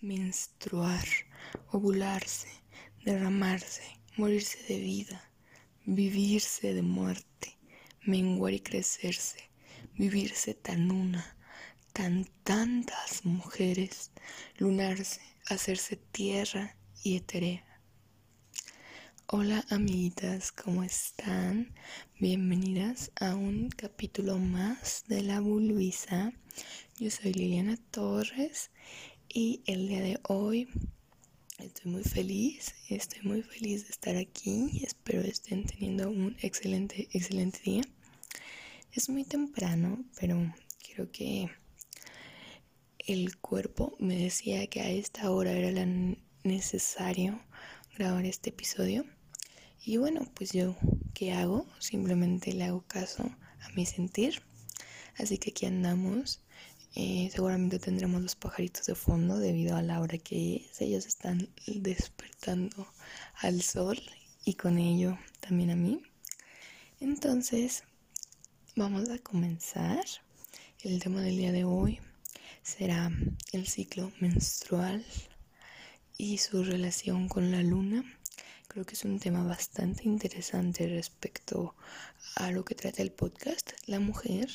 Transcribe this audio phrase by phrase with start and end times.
[0.00, 1.06] menstruar,
[1.72, 2.48] ovularse,
[3.04, 3.82] derramarse,
[4.16, 5.30] morirse de vida,
[5.86, 7.58] vivirse de muerte,
[8.02, 9.50] menguar y crecerse,
[9.96, 11.36] vivirse tan una,
[11.92, 14.12] tan tantas mujeres,
[14.56, 17.64] lunarse, hacerse tierra y eterea.
[19.26, 21.74] Hola amiguitas, ¿cómo están?
[22.20, 26.32] Bienvenidas a un capítulo más de la Bulbisa.
[26.98, 28.70] Yo soy Liliana Torres
[29.28, 30.68] y el día de hoy
[31.58, 34.80] estoy muy feliz, estoy muy feliz de estar aquí.
[34.82, 37.82] Espero estén teniendo un excelente, excelente día.
[38.92, 41.50] Es muy temprano, pero creo que
[42.98, 45.86] el cuerpo me decía que a esta hora era
[46.44, 47.40] necesario
[47.96, 49.04] grabar este episodio.
[49.84, 50.76] Y bueno, pues yo,
[51.14, 51.66] ¿qué hago?
[51.78, 53.24] Simplemente le hago caso
[53.60, 54.42] a mi sentir.
[55.16, 56.40] Así que aquí andamos.
[56.94, 60.80] Eh, seguramente tendremos los pajaritos de fondo debido a la hora que es.
[60.80, 62.92] Ellos están despertando
[63.34, 64.00] al sol
[64.44, 66.02] y con ello también a mí.
[67.00, 67.84] Entonces,
[68.74, 70.04] vamos a comenzar.
[70.82, 72.00] El tema del día de hoy
[72.62, 73.10] será
[73.52, 75.04] el ciclo menstrual
[76.16, 78.04] y su relación con la luna.
[78.68, 81.74] Creo que es un tema bastante interesante respecto
[82.36, 84.48] a lo que trata el podcast, la mujer,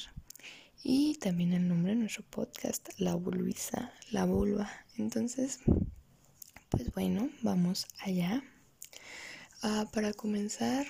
[0.83, 4.69] y también el nombre de nuestro podcast, La Vulvisa, la vulva.
[4.97, 5.59] Entonces,
[6.69, 8.43] pues bueno, vamos allá.
[9.61, 10.85] Ah, para comenzar,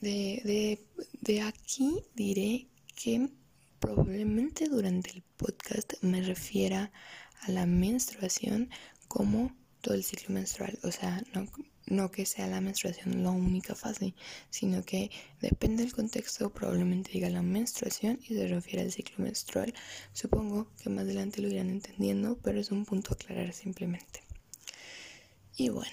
[0.00, 0.86] de,
[1.20, 3.28] de aquí diré que
[3.80, 6.92] probablemente durante el podcast me refiera
[7.40, 8.70] a la menstruación
[9.08, 11.46] como todo el ciclo menstrual, o sea, no
[11.86, 14.14] no que sea la menstruación la única fase,
[14.50, 19.74] sino que depende del contexto, probablemente diga la menstruación y se refiere al ciclo menstrual.
[20.12, 24.22] Supongo que más adelante lo irán entendiendo, pero es un punto a aclarar simplemente.
[25.56, 25.92] Y bueno,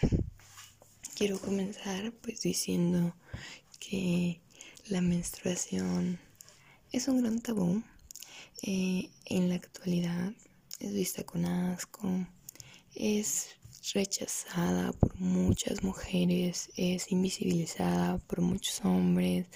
[1.16, 3.16] quiero comenzar pues diciendo
[3.80, 4.40] que
[4.88, 6.19] la menstruación
[6.92, 7.84] es un gran tabú.
[8.62, 10.34] Eh, en la actualidad
[10.80, 12.28] es vista con asco,
[12.96, 13.59] es
[13.94, 19.47] rechazada por muchas mujeres, es invisibilizada por muchos hombres.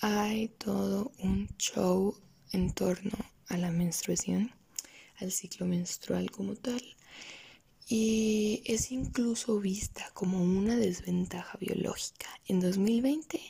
[0.00, 2.16] Hay todo un show
[2.52, 3.16] en torno
[3.48, 4.52] a la menstruación,
[5.18, 6.82] al ciclo menstrual como tal.
[7.88, 12.26] Y es incluso vista como una desventaja biológica.
[12.46, 13.40] En 2020,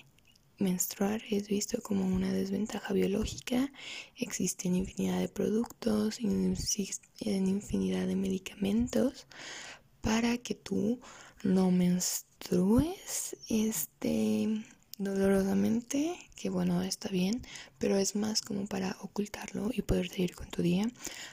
[0.59, 3.73] menstruar es visto como una desventaja biológica.
[4.17, 9.27] Existen infinidad de productos, existen infinidad de medicamentos
[10.07, 11.01] para que tú
[11.43, 14.63] no menstrues este
[14.99, 17.43] dolorosamente, que bueno, está bien,
[17.79, 20.89] pero es más como para ocultarlo y poder seguir con tu día.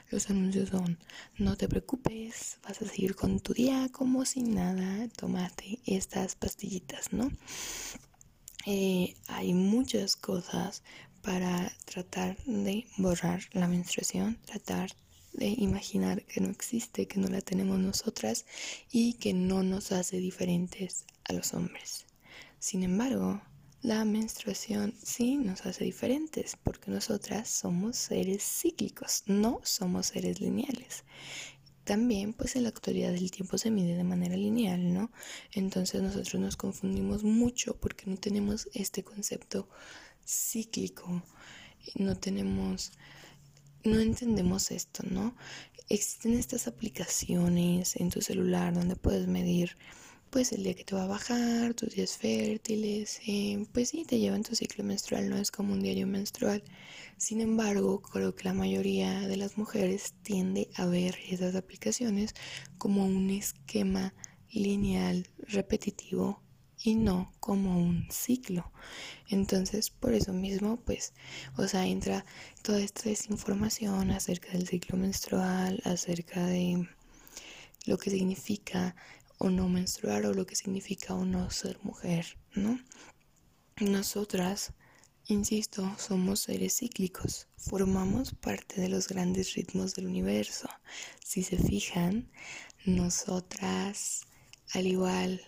[0.10, 0.98] Los anuncios son,
[1.38, 7.14] no te preocupes, vas a seguir con tu día como si nada, tomate estas pastillitas,
[7.14, 7.32] ¿no?
[8.66, 10.82] Eh, hay muchas cosas
[11.22, 14.90] para tratar de borrar la menstruación, tratar
[15.34, 18.46] de imaginar que no existe, que no la tenemos nosotras
[18.92, 22.06] y que no nos hace diferentes a los hombres.
[22.60, 23.42] Sin embargo,
[23.82, 31.04] la menstruación sí nos hace diferentes porque nosotras somos seres cíclicos, no somos seres lineales.
[31.84, 35.12] También pues en la actualidad el tiempo se mide de manera lineal, ¿no?
[35.52, 39.68] Entonces nosotros nos confundimos mucho porque no tenemos este concepto
[40.26, 41.22] cíclico,
[41.96, 42.94] no tenemos
[43.84, 45.36] no entendemos esto, ¿no?
[45.90, 49.76] Existen estas aplicaciones en tu celular donde puedes medir
[50.30, 54.18] pues el día que te va a bajar, tus días fértiles, eh, pues sí, te
[54.18, 56.64] llevan tu ciclo menstrual, no es como un diario menstrual.
[57.18, 62.34] Sin embargo, creo que la mayoría de las mujeres tiende a ver esas aplicaciones
[62.80, 64.16] como un esquema
[64.50, 66.43] lineal repetitivo
[66.84, 68.72] y no como un ciclo.
[69.30, 71.14] Entonces, por eso mismo, pues,
[71.56, 72.26] o sea, entra
[72.62, 76.88] toda esta desinformación acerca del ciclo menstrual, acerca de
[77.86, 78.96] lo que significa
[79.38, 82.80] o no menstruar o lo que significa o no ser mujer, ¿no?
[83.80, 84.74] Nosotras,
[85.26, 90.70] insisto, somos seres cíclicos, formamos parte de los grandes ritmos del universo.
[91.24, 92.30] Si se fijan,
[92.86, 94.22] nosotras,
[94.74, 95.42] al igual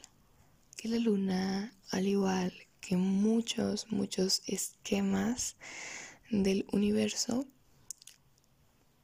[0.75, 5.55] que la luna, al igual que muchos, muchos esquemas
[6.29, 7.47] del universo,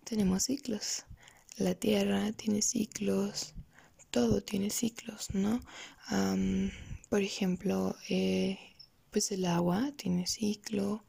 [0.03, 1.05] tenemos ciclos.
[1.57, 3.53] La Tierra tiene ciclos,
[4.11, 5.61] todo tiene ciclos, ¿no?
[7.09, 8.57] por ejemplo, eh,
[9.09, 11.03] pues el agua tiene ciclo,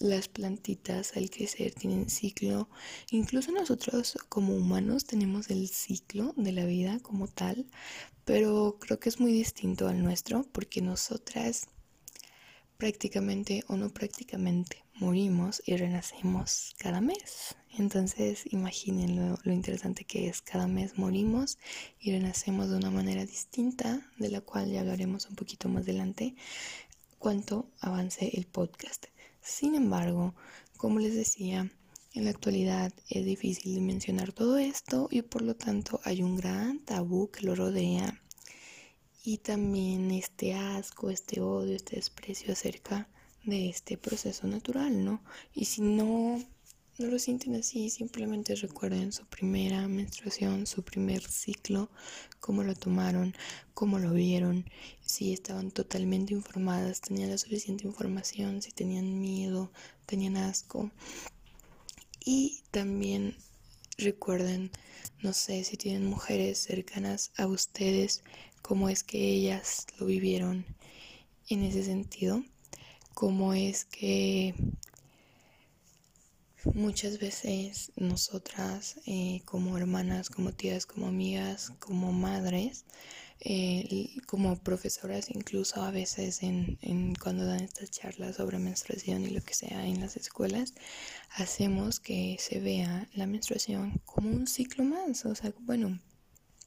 [0.00, 2.68] las plantitas al crecer tienen ciclo.
[3.10, 7.66] Incluso nosotros como humanos tenemos el ciclo de la vida como tal,
[8.24, 11.68] pero creo que es muy distinto al nuestro porque nosotras
[12.78, 17.56] prácticamente o no prácticamente morimos y renacemos cada mes.
[17.76, 20.42] Entonces imaginen lo, interesante que es.
[20.42, 21.58] Cada mes morimos
[21.98, 26.34] y renacemos de una manera distinta, de la cual ya hablaremos un poquito más adelante
[27.18, 29.06] cuanto avance el podcast.
[29.44, 30.34] Sin embargo,
[30.78, 31.70] como les decía,
[32.14, 36.78] en la actualidad es difícil dimensionar todo esto y por lo tanto hay un gran
[36.78, 38.22] tabú que lo rodea
[39.22, 43.06] y también este asco, este odio, este desprecio acerca
[43.44, 45.22] de este proceso natural, ¿no?
[45.52, 46.42] Y si no,
[46.98, 51.90] no lo sienten así, simplemente recuerden su primera menstruación, su primer ciclo,
[52.38, 53.34] cómo lo tomaron,
[53.74, 54.64] cómo lo vieron,
[55.04, 59.72] si estaban totalmente informadas, tenían la suficiente información, si tenían miedo,
[60.06, 60.92] tenían asco.
[62.24, 63.36] Y también
[63.98, 64.70] recuerden,
[65.20, 68.22] no sé si tienen mujeres cercanas a ustedes,
[68.62, 70.64] cómo es que ellas lo vivieron
[71.48, 72.44] en ese sentido,
[73.14, 74.54] cómo es que
[76.72, 82.84] muchas veces nosotras eh, como hermanas, como tías, como amigas, como madres,
[83.40, 89.30] eh, como profesoras incluso a veces en, en, cuando dan estas charlas sobre menstruación y
[89.30, 90.72] lo que sea en las escuelas,
[91.36, 96.00] hacemos que se vea la menstruación como un ciclo más, o sea, bueno,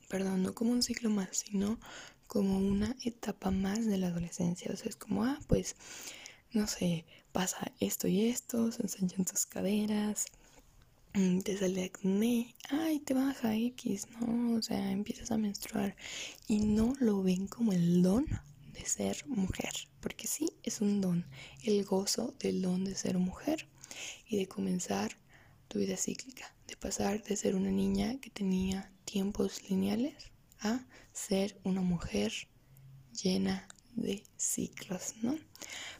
[0.07, 1.79] perdón, no como un ciclo más, sino
[2.27, 5.75] como una etapa más de la adolescencia, o sea, es como, ah, pues,
[6.51, 10.25] no sé, pasa esto y esto, se ensanchan tus caderas,
[11.13, 14.57] mm, te sale acné, ay, te baja X, ¿no?
[14.57, 15.95] O sea, empiezas a menstruar
[16.47, 18.25] y no lo ven como el don
[18.73, 21.25] de ser mujer, porque sí es un don,
[21.63, 23.67] el gozo del don de ser mujer
[24.27, 25.17] y de comenzar
[25.67, 31.59] tu vida cíclica, de pasar de ser una niña que tenía tiempos lineales a ser
[31.63, 32.31] una mujer
[33.11, 35.37] llena de ciclos, ¿no?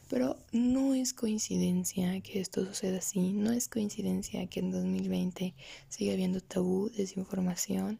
[0.08, 5.54] Pero no es coincidencia que esto suceda así, no es coincidencia que en 2020
[5.88, 7.98] siga habiendo tabú, desinformación,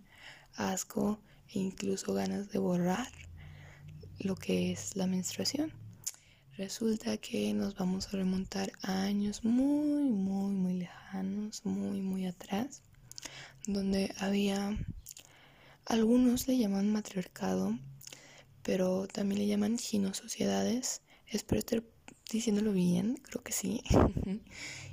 [0.55, 1.19] asco
[1.51, 3.09] e incluso ganas de borrar
[4.19, 5.73] lo que es la menstruación.
[6.57, 12.83] Resulta que nos vamos a remontar a años muy, muy, muy lejanos, muy, muy atrás,
[13.67, 14.77] donde había,
[15.85, 17.79] algunos le llaman matriarcado,
[18.65, 21.03] pero también le llaman sociedades.
[21.29, 21.63] Espero
[22.31, 23.83] diciéndolo bien, creo que sí.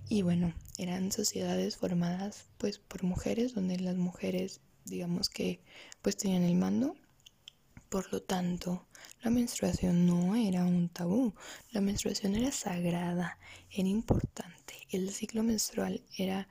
[0.10, 5.62] y bueno, eran sociedades formadas pues por mujeres, donde las mujeres digamos que
[6.02, 6.96] pues tenían el mando.
[7.90, 8.88] Por lo tanto,
[9.22, 11.34] la menstruación no era un tabú,
[11.72, 13.38] la menstruación era sagrada,
[13.70, 14.76] era importante.
[14.90, 16.48] El ciclo menstrual era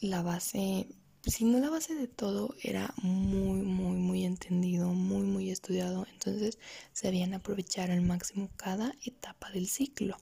[0.00, 0.86] la base
[1.24, 6.06] si no la base de todo era muy, muy, muy entendido, muy, muy estudiado.
[6.12, 6.58] Entonces
[6.92, 10.16] sabían aprovechar al máximo cada etapa del ciclo.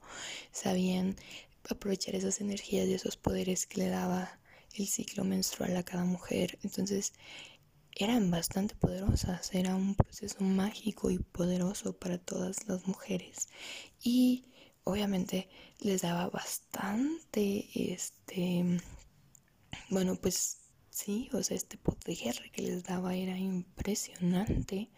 [0.51, 1.15] Sabían
[1.69, 4.39] aprovechar esas energías y esos poderes que le daba
[4.75, 6.59] el ciclo menstrual a cada mujer.
[6.63, 7.13] Entonces
[7.95, 9.53] eran bastante poderosas.
[9.53, 13.47] Era un proceso mágico y poderoso para todas las mujeres.
[14.01, 14.45] Y
[14.83, 15.49] obviamente
[15.79, 18.79] les daba bastante, este,
[19.89, 20.58] bueno, pues
[21.01, 24.89] Sí, o sea, este poder que les daba era impresionante.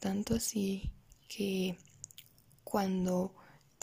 [0.00, 0.90] Tanto así
[1.28, 1.76] que
[2.64, 3.32] cuando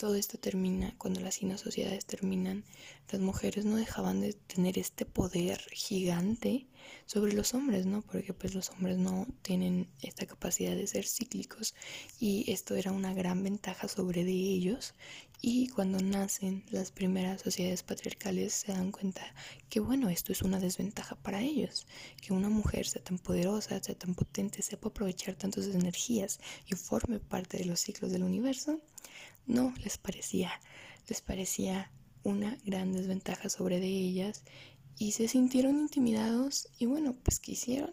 [0.00, 2.64] todo esto termina, cuando las sociedades terminan,
[3.12, 6.66] las mujeres no dejaban de tener este poder gigante
[7.04, 8.00] sobre los hombres, ¿no?
[8.00, 11.74] Porque pues los hombres no tienen esta capacidad de ser cíclicos
[12.18, 14.94] y esto era una gran ventaja sobre de ellos
[15.42, 19.34] y cuando nacen las primeras sociedades patriarcales se dan cuenta
[19.68, 21.86] que bueno, esto es una desventaja para ellos,
[22.22, 27.18] que una mujer sea tan poderosa, sea tan potente, sepa aprovechar tantas energías y forme
[27.18, 28.80] parte de los ciclos del universo,
[29.50, 30.52] no les parecía,
[31.08, 31.90] les parecía
[32.22, 34.44] una gran desventaja sobre de ellas
[34.98, 37.92] y se sintieron intimidados y bueno, pues ¿qué hicieron?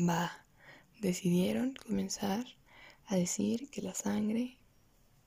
[0.00, 0.46] Va,
[1.00, 2.46] decidieron comenzar
[3.06, 4.58] a decir que la sangre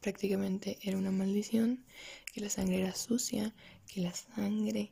[0.01, 1.85] prácticamente era una maldición,
[2.33, 3.53] que la sangre era sucia,
[3.87, 4.91] que la sangre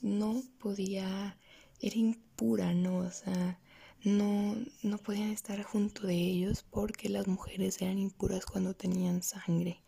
[0.00, 1.38] no podía,
[1.80, 2.98] era impura, ¿no?
[2.98, 3.59] O sea,
[4.04, 9.82] no, no podían estar junto de ellos porque las mujeres eran impuras cuando tenían sangre,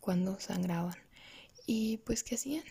[0.00, 0.96] cuando sangraban.
[1.66, 2.64] Y pues, ¿qué hacían?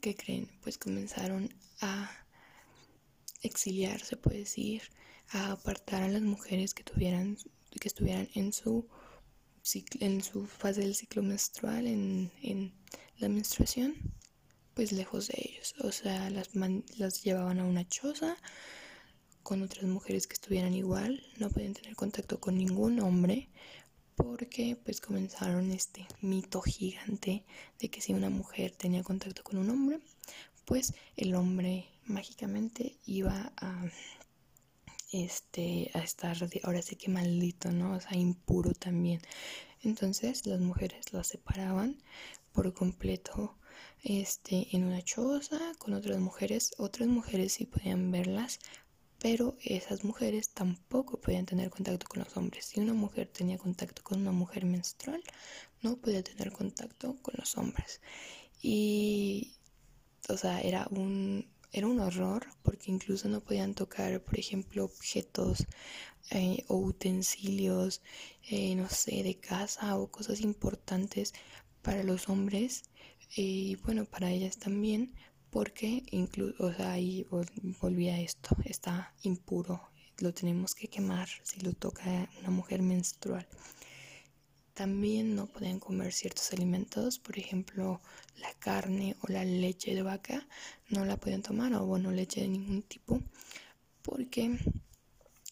[0.00, 0.50] ¿Qué creen?
[0.62, 2.10] Pues comenzaron a
[3.42, 4.82] exiliar, se puede decir,
[5.28, 7.36] a apartar a las mujeres que tuvieran,
[7.80, 8.88] que estuvieran en su
[10.00, 12.72] en su fase del ciclo menstrual, en, en
[13.18, 13.94] la menstruación,
[14.74, 15.74] pues lejos de ellos.
[15.80, 16.50] O sea, las,
[16.96, 18.36] las llevaban a una choza
[19.42, 23.48] con otras mujeres que estuvieran igual, no podían tener contacto con ningún hombre
[24.16, 27.44] porque pues comenzaron este mito gigante
[27.78, 30.00] de que si una mujer tenía contacto con un hombre,
[30.66, 33.90] pues el hombre mágicamente iba a
[35.12, 37.94] este a estar ahora sí que maldito, ¿no?
[37.94, 39.20] O sea, impuro también.
[39.82, 42.02] Entonces las mujeres las separaban
[42.52, 43.56] por completo
[44.02, 48.60] este en una choza con otras mujeres, otras mujeres sí podían verlas,
[49.20, 52.64] pero esas mujeres tampoco podían tener contacto con los hombres.
[52.66, 55.22] Si una mujer tenía contacto con una mujer menstrual,
[55.82, 58.00] no podía tener contacto con los hombres.
[58.62, 59.54] Y,
[60.28, 65.66] o sea, era un, era un horror porque incluso no podían tocar, por ejemplo, objetos
[66.30, 68.02] eh, o utensilios,
[68.48, 71.34] eh, no sé, de casa o cosas importantes
[71.82, 72.84] para los hombres
[73.36, 75.14] y bueno, para ellas también,
[75.50, 77.26] porque incluso, sea, ahí
[77.80, 79.80] volvía esto, está impuro,
[80.18, 83.46] lo tenemos que quemar si lo toca una mujer menstrual.
[84.74, 88.00] También no pueden comer ciertos alimentos, por ejemplo,
[88.38, 90.46] la carne o la leche de vaca,
[90.88, 93.20] no la pueden tomar, o bueno, leche de ningún tipo,
[94.02, 94.58] porque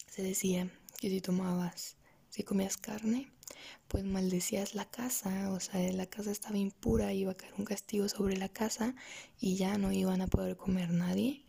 [0.07, 1.98] se decía que si tomabas,
[2.45, 3.31] comías carne,
[3.89, 8.09] pues maldecías la casa, o sea, la casa estaba impura, iba a caer un castigo
[8.09, 8.95] sobre la casa
[9.41, 11.45] y ya no iban a poder comer nadie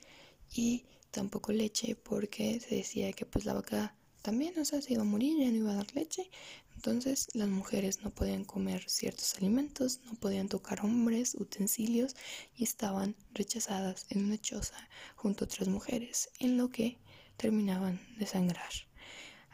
[0.51, 5.01] y tampoco leche porque se decía que pues la vaca también, o sea, se iba
[5.01, 6.29] a morir, ya no iba a dar leche.
[6.75, 12.15] Entonces las mujeres no podían comer ciertos alimentos, no podían tocar hombres, utensilios
[12.55, 14.77] y estaban rechazadas en una choza
[15.15, 16.97] junto a otras mujeres, en lo que
[17.37, 18.88] terminaban de sangrar.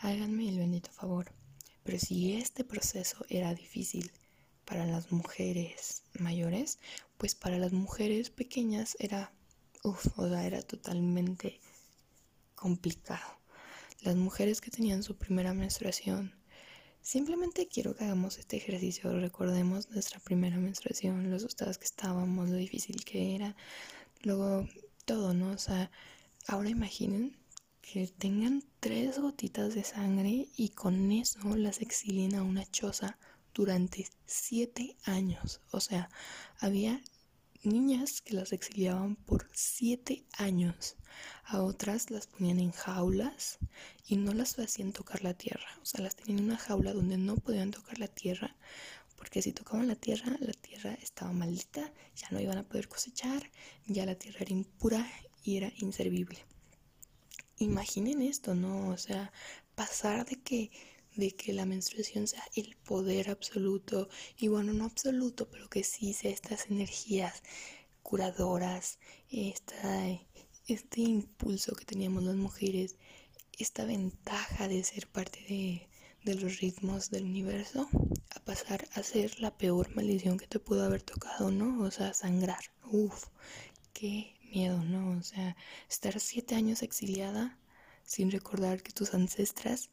[0.06, 1.26] Háganme el bendito favor
[1.86, 4.12] pero si este proceso era difícil
[4.66, 6.80] para las mujeres mayores,
[7.18, 9.32] pues para las mujeres pequeñas era,
[9.84, 11.62] uff, o sea, era totalmente
[12.56, 13.40] complicado.
[14.02, 16.34] Las mujeres que tenían su primera menstruación,
[17.02, 22.58] simplemente quiero que hagamos este ejercicio, recordemos nuestra primera menstruación, los estados que estábamos, lo
[22.58, 23.56] difícil que era,
[24.24, 24.68] luego
[25.06, 25.52] todo, ¿no?
[25.52, 25.92] O sea,
[26.48, 27.38] ahora imaginen
[27.92, 33.20] que tengan tres gotitas de sangre y con eso las exilien a una choza
[33.54, 35.62] durante siete años.
[35.72, 36.10] O sea,
[36.60, 37.00] había
[37.64, 40.96] niñas que las exiliaban por siete años.
[41.44, 43.60] A otras las ponían en jaulas
[44.08, 45.68] y no las hacían tocar la tierra.
[45.82, 48.56] O sea, las tenían en una jaula donde no podían tocar la tierra.
[49.16, 53.52] Porque si tocaban la tierra, la tierra estaba maldita, ya no iban a poder cosechar,
[53.86, 55.08] ya la tierra era impura
[55.44, 56.46] y era inservible
[57.58, 58.90] imaginen esto, ¿no?
[58.90, 59.32] O sea,
[59.76, 60.72] pasar de que
[61.16, 66.14] de que la menstruación sea el poder absoluto y bueno, no absoluto, pero que sí
[66.14, 67.42] sea estas energías
[68.04, 70.08] curadoras, esta,
[70.68, 72.98] este impulso que teníamos las mujeres,
[73.58, 75.88] esta ventaja de ser parte de,
[76.26, 77.88] de los ritmos del universo,
[78.36, 81.82] a pasar a ser la peor maldición que te pudo haber tocado, ¿no?
[81.84, 82.60] O sea, sangrar.
[82.84, 83.28] Uf,
[83.94, 85.18] qué miedo, ¿no?
[85.18, 85.56] O sea,
[85.90, 87.58] estar siete años exiliada
[88.04, 89.90] sin recordar que tus ancestras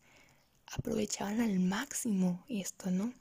[0.67, 3.13] aprovechaban al máximo esto, ¿no?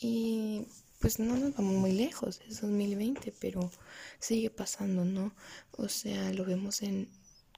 [0.00, 0.66] Y
[1.00, 3.70] pues no nos vamos muy lejos, es 2020, pero
[4.18, 5.34] sigue pasando, ¿no?
[5.72, 7.08] O sea, lo vemos en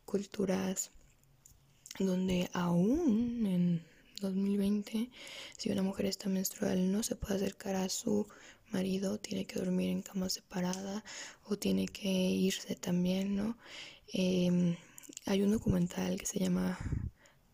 [0.04, 0.90] culturas
[1.98, 3.84] donde aún en
[4.20, 5.10] 2020,
[5.56, 8.26] si una mujer está menstrual, no se puede acercar a su
[8.72, 11.04] marido, tiene que dormir en cama separada
[11.44, 13.56] o tiene que irse también, ¿no?
[14.12, 14.76] Em,
[15.26, 16.78] hay un documental que se llama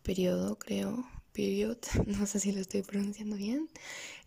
[0.03, 3.69] Periodo, creo, Period, no sé si lo estoy pronunciando bien.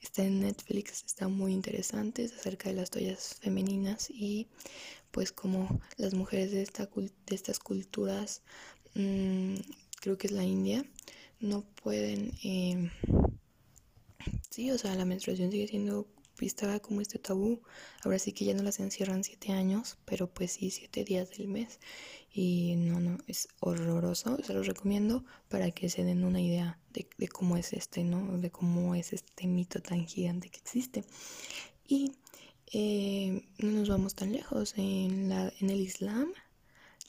[0.01, 4.47] Está en Netflix, está muy interesante, es acerca de las toallas femeninas y
[5.11, 8.43] pues como las mujeres de, esta, de estas culturas,
[8.95, 9.57] mmm,
[10.01, 10.85] creo que es la India,
[11.41, 12.33] no pueden...
[12.45, 12.91] Eh,
[14.51, 16.07] sí, o sea, la menstruación sigue siendo
[16.39, 17.63] vista como este tabú.
[18.05, 21.49] Ahora sí que ya no las encierran siete años, pero pues sí, siete días del
[21.49, 21.79] mes.
[22.33, 24.39] Y no, no, es horroroso.
[24.43, 28.39] Se los recomiendo para que se den una idea de, de cómo es este, ¿no?
[28.39, 31.05] De cómo es este mito tan gigante que existe.
[31.87, 32.13] Y
[32.73, 34.75] eh, no nos vamos tan lejos.
[34.77, 36.33] En, la, en el Islam,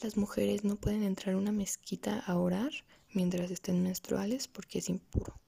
[0.02, 2.72] las mujeres no pueden entrar a una mezquita a orar
[3.14, 5.40] mientras estén menstruales porque es impuro.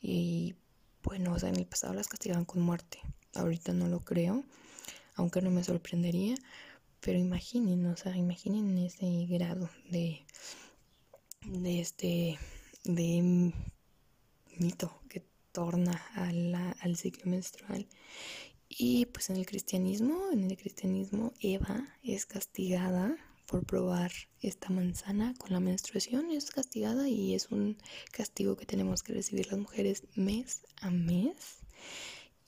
[0.00, 0.54] Y
[1.02, 3.00] bueno, o sea, en el pasado las castigaban con muerte.
[3.34, 4.44] Ahorita no lo creo,
[5.14, 6.36] aunque no me sorprendería.
[7.00, 10.22] Pero imaginen, o sea, imaginen ese grado de,
[11.46, 12.38] de este,
[12.84, 13.52] de
[14.58, 16.00] mito que retorna
[16.80, 17.86] al ciclo menstrual.
[18.68, 23.16] Y pues en el cristianismo, en el cristianismo Eva es castigada
[23.50, 27.78] por probar esta manzana con la menstruación, es castigada y es un
[28.12, 31.34] castigo que tenemos que recibir las mujeres mes a mes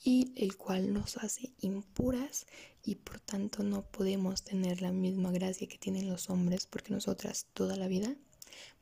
[0.05, 2.47] y el cual nos hace impuras
[2.85, 7.47] y por tanto no podemos tener la misma gracia que tienen los hombres porque nosotras
[7.53, 8.15] toda la vida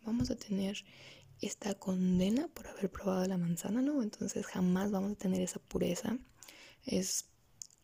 [0.05, 0.85] vamos a tener
[1.41, 4.03] esta condena por haber probado la manzana, ¿no?
[4.03, 6.19] Entonces jamás vamos a tener esa pureza.
[6.85, 7.30] Es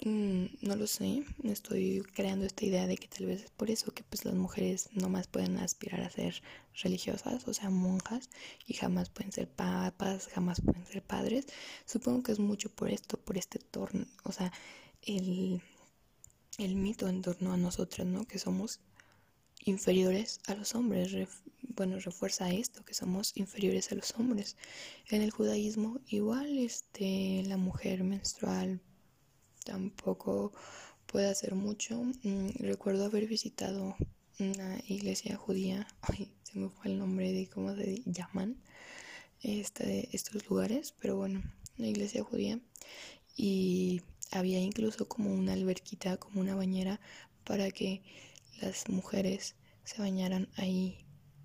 [0.04, 3.92] Mm, no lo sé, estoy creando esta idea de que tal vez es por eso
[3.92, 6.42] que pues las mujeres no más pueden aspirar a ser
[6.82, 8.28] religiosas, o sea, monjas,
[8.66, 11.46] y jamás pueden ser papas, jamás pueden ser padres.
[11.86, 14.52] Supongo que es mucho por esto, por este torno, o sea,
[15.02, 15.62] el,
[16.58, 18.26] el mito en torno a nosotras, ¿no?
[18.26, 18.80] Que somos
[19.64, 21.12] inferiores a los hombres.
[21.76, 24.56] bueno, refuerza esto, que somos inferiores a los hombres.
[25.08, 28.80] En el judaísmo igual, este, la mujer menstrual
[29.66, 30.52] tampoco
[31.06, 32.02] puede hacer mucho.
[32.22, 33.96] Mm, recuerdo haber visitado
[34.38, 35.86] una iglesia judía,
[36.44, 38.56] se me fue el nombre de cómo se llaman
[39.42, 41.42] este, estos lugares, pero bueno,
[41.78, 42.60] una iglesia judía
[43.36, 47.00] y había incluso como una alberquita, como una bañera
[47.44, 48.02] para que
[48.60, 50.98] las mujeres se bañaran ahí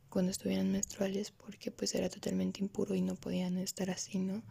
[0.09, 4.43] cuando estuvieran menstruales porque pues era totalmente impuro y no podían estar así, ¿no?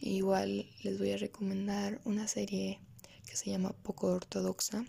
[0.00, 2.80] igual les voy a recomendar una serie
[3.30, 4.84] que se llama Poco Ortodoxa.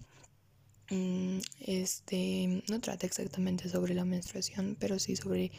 [0.89, 5.51] Mm, este no trata exactamente sobre la menstruación, pero sí sobre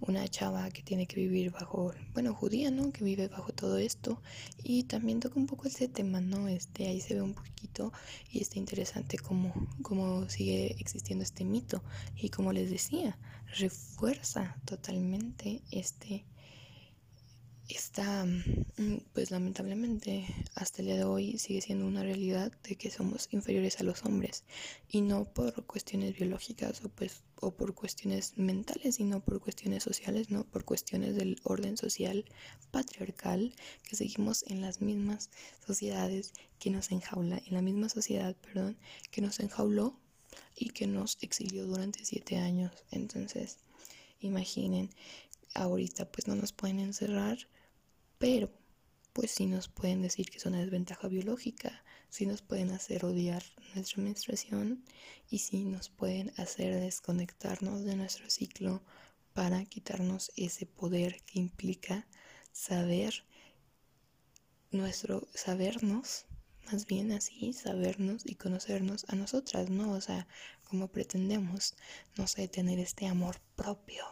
[0.00, 2.92] una chava que tiene que vivir bajo, bueno, judía, ¿no?
[2.92, 4.22] Que vive bajo todo esto
[4.62, 6.46] y también toca un poco ese tema, ¿no?
[6.46, 7.92] Este ahí se ve un poquito
[8.30, 11.82] y está interesante cómo, cómo sigue existiendo este mito
[12.16, 13.18] y como les decía,
[13.58, 16.24] refuerza totalmente este
[17.74, 22.90] está, mm, pues lamentablemente, hasta el día de hoy sigue siendo una realidad de que
[22.90, 24.44] somos inferiores a los hombres
[24.88, 30.30] y no por cuestiones biológicas o pues o por cuestiones mentales, sino por cuestiones sociales,
[30.30, 32.24] no por cuestiones del orden social
[32.70, 35.30] patriarcal que seguimos en las mismas
[35.66, 38.76] sociedades que nos enjaula, en la misma sociedad, perdón,
[39.10, 39.98] que nos enjauló
[40.54, 42.72] y que nos exilió durante siete años.
[42.90, 43.58] Entonces,
[44.20, 44.90] imaginen,
[45.54, 47.38] ahorita pues no nos pueden encerrar
[48.20, 48.52] pero
[49.14, 53.42] pues sí nos pueden decir que es una desventaja biológica, sí nos pueden hacer odiar
[53.74, 54.84] nuestra menstruación
[55.30, 58.82] y sí nos pueden hacer desconectarnos de nuestro ciclo
[59.32, 62.06] para quitarnos ese poder que implica
[62.52, 63.24] saber
[64.70, 66.26] nuestro sabernos,
[66.70, 69.92] más bien así, sabernos y conocernos a nosotras, ¿no?
[69.92, 70.28] O sea,
[70.64, 71.74] como pretendemos,
[72.18, 74.04] no sé, tener este amor propio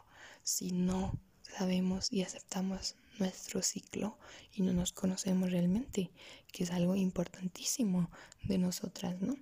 [0.42, 4.18] si no sabemos y aceptamos nuestro ciclo
[4.52, 6.11] y no nos conocemos realmente,
[6.52, 8.11] que es algo importantísimo
[8.42, 9.37] de nosotras, ¿no?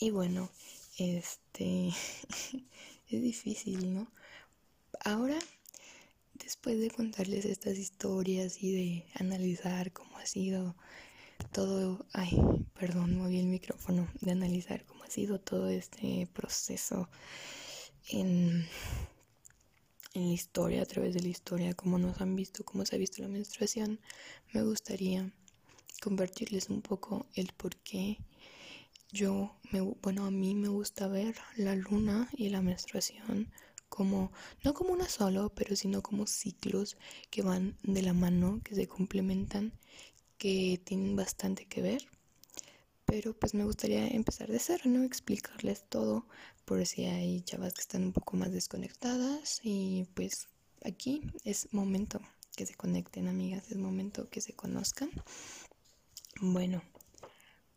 [0.00, 0.50] Y bueno,
[0.98, 1.88] este
[3.08, 4.10] es difícil, ¿no?
[5.04, 5.38] Ahora,
[6.34, 10.76] después de contarles estas historias y de analizar cómo ha sido
[11.52, 12.36] todo, ay,
[12.78, 17.08] perdón, moví el micrófono, de analizar cómo ha sido todo este proceso
[18.08, 18.66] en
[20.16, 22.98] en la historia, a través de la historia, cómo nos han visto, cómo se ha
[22.98, 24.00] visto la menstruación,
[24.54, 25.30] me gustaría
[26.02, 28.18] compartirles un poco el por qué
[29.12, 33.52] yo, me, bueno, a mí me gusta ver la luna y la menstruación
[33.90, 34.32] como,
[34.64, 36.96] no como una solo, pero sino como ciclos
[37.30, 39.72] que van de la mano, que se complementan,
[40.38, 42.08] que tienen bastante que ver.
[43.06, 45.04] Pero pues me gustaría empezar de cero, ¿no?
[45.04, 46.26] Explicarles todo
[46.64, 50.48] por si hay chavas que están un poco más desconectadas y pues
[50.84, 52.20] aquí es momento
[52.56, 55.10] que se conecten amigas, es momento que se conozcan.
[56.40, 56.82] Bueno,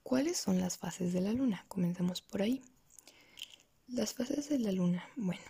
[0.04, 1.64] ¿cuáles son las fases de la luna?
[1.68, 2.64] Comenzamos por ahí.
[3.88, 5.42] Las fases de la luna, bueno,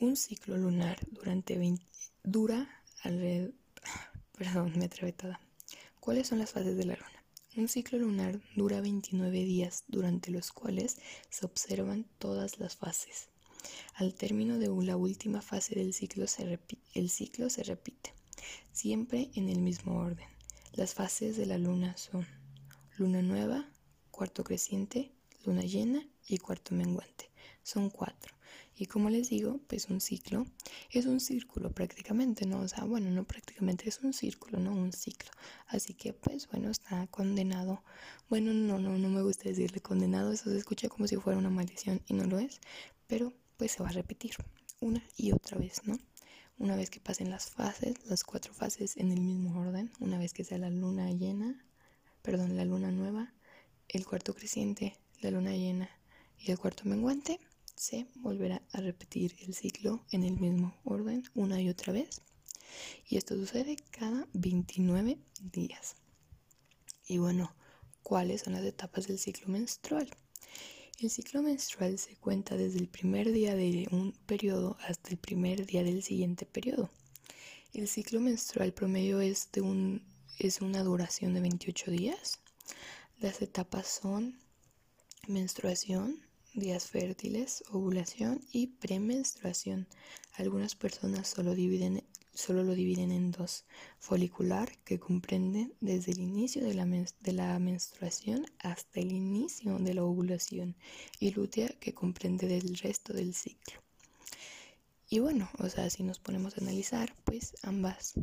[0.00, 1.84] un ciclo lunar durante 20,
[2.24, 2.68] dura
[3.02, 3.54] alrededor,
[4.36, 5.14] perdón, me atrevé.
[6.00, 7.21] ¿Cuáles son las fases de la luna?
[7.54, 10.96] Un ciclo lunar dura 29 días, durante los cuales
[11.28, 13.28] se observan todas las fases.
[13.94, 16.58] Al término de la última fase del ciclo se
[16.94, 18.14] el ciclo se repite,
[18.72, 20.26] siempre en el mismo orden.
[20.72, 22.26] Las fases de la luna son
[22.96, 23.68] luna nueva,
[24.10, 25.12] cuarto creciente,
[25.44, 27.28] luna llena y cuarto menguante.
[27.62, 28.34] Son cuatro.
[28.76, 30.46] Y como les digo, pues un ciclo
[30.90, 32.60] es un círculo prácticamente, ¿no?
[32.60, 35.30] O sea, bueno, no prácticamente es un círculo, no un ciclo.
[35.66, 37.82] Así que, pues bueno, está condenado.
[38.28, 41.50] Bueno, no, no, no me gusta decirle condenado, eso se escucha como si fuera una
[41.50, 42.60] maldición y no lo es,
[43.06, 44.32] pero pues se va a repetir
[44.80, 45.98] una y otra vez, ¿no?
[46.62, 50.32] una vez que pasen las fases, las cuatro fases en el mismo orden, una vez
[50.32, 51.64] que sea la luna llena,
[52.22, 53.34] perdón, la luna nueva,
[53.88, 55.90] el cuarto creciente, la luna llena
[56.38, 57.40] y el cuarto menguante,
[57.82, 62.22] se volverá a repetir el ciclo en el mismo orden una y otra vez.
[63.08, 65.96] Y esto sucede cada 29 días.
[67.08, 67.52] Y bueno,
[68.04, 70.08] ¿cuáles son las etapas del ciclo menstrual?
[71.00, 75.66] El ciclo menstrual se cuenta desde el primer día de un periodo hasta el primer
[75.66, 76.88] día del siguiente periodo.
[77.74, 80.04] El ciclo menstrual promedio es, de un,
[80.38, 82.38] es una duración de 28 días.
[83.18, 84.38] Las etapas son
[85.26, 86.22] menstruación,
[86.54, 89.86] días fértiles, ovulación y premenstruación.
[90.34, 93.64] Algunas personas solo dividen solo lo dividen en dos,
[93.98, 99.94] folicular, que comprende desde el inicio de la, de la, menstruación hasta el inicio de
[99.94, 100.76] la ovulación,
[101.20, 103.82] y lútea, que comprende del resto del ciclo.
[105.10, 108.14] Y bueno, o sea, si nos ponemos a analizar, pues ambas,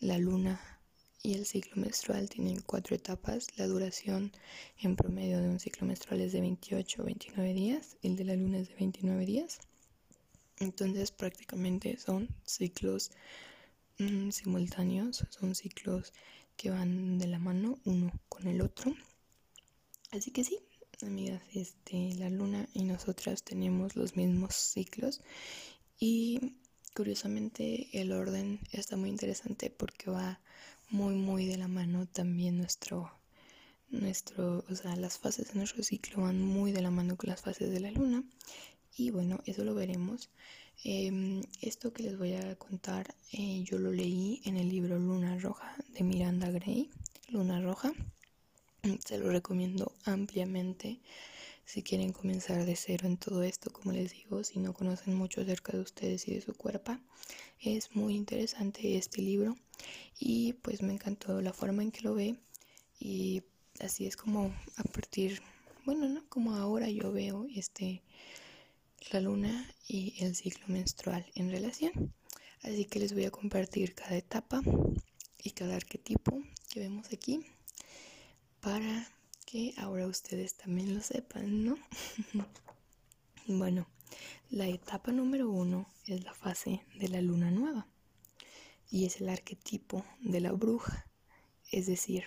[0.00, 0.81] la luna
[1.22, 3.46] y el ciclo menstrual tienen cuatro etapas.
[3.56, 4.32] La duración
[4.78, 8.36] en promedio de un ciclo menstrual es de 28 o 29 días, el de la
[8.36, 9.60] luna es de 29 días.
[10.58, 13.10] Entonces prácticamente son ciclos
[13.98, 16.12] mm, simultáneos, son ciclos
[16.56, 18.94] que van de la mano uno con el otro.
[20.10, 20.58] Así que sí,
[21.02, 25.20] amigas, este, la luna y nosotras tenemos los mismos ciclos
[25.98, 26.56] y
[26.94, 30.40] curiosamente el orden está muy interesante porque va
[30.92, 33.10] muy muy de la mano también nuestro
[33.90, 37.42] nuestro, o sea, las fases de nuestro ciclo van muy de la mano con las
[37.42, 38.24] fases de la luna
[38.96, 40.30] y bueno, eso lo veremos.
[40.84, 45.38] Em, esto que les voy a contar, eh, yo lo leí en el libro Luna
[45.38, 46.90] Roja de Miranda Gray.
[47.28, 47.92] Luna Roja.
[49.04, 51.00] Se lo recomiendo ampliamente
[51.64, 55.40] si quieren comenzar de cero en todo esto, como les digo, si no conocen mucho
[55.40, 56.98] acerca de ustedes y de su cuerpo.
[57.64, 59.56] Es muy interesante este libro
[60.18, 62.34] y pues me encantó la forma en que lo ve
[62.98, 63.44] y
[63.78, 65.40] así es como a partir,
[65.84, 66.28] bueno, ¿no?
[66.28, 68.02] Como ahora yo veo este
[69.12, 72.12] la luna y el ciclo menstrual en relación.
[72.62, 74.60] Así que les voy a compartir cada etapa
[75.40, 77.46] y cada arquetipo que vemos aquí
[78.60, 79.06] para
[79.46, 81.78] que ahora ustedes también lo sepan, ¿no?
[83.46, 83.86] bueno,
[84.50, 87.86] la etapa número uno es la fase de la luna nueva
[88.90, 91.06] y es el arquetipo de la bruja.
[91.70, 92.24] Es decir,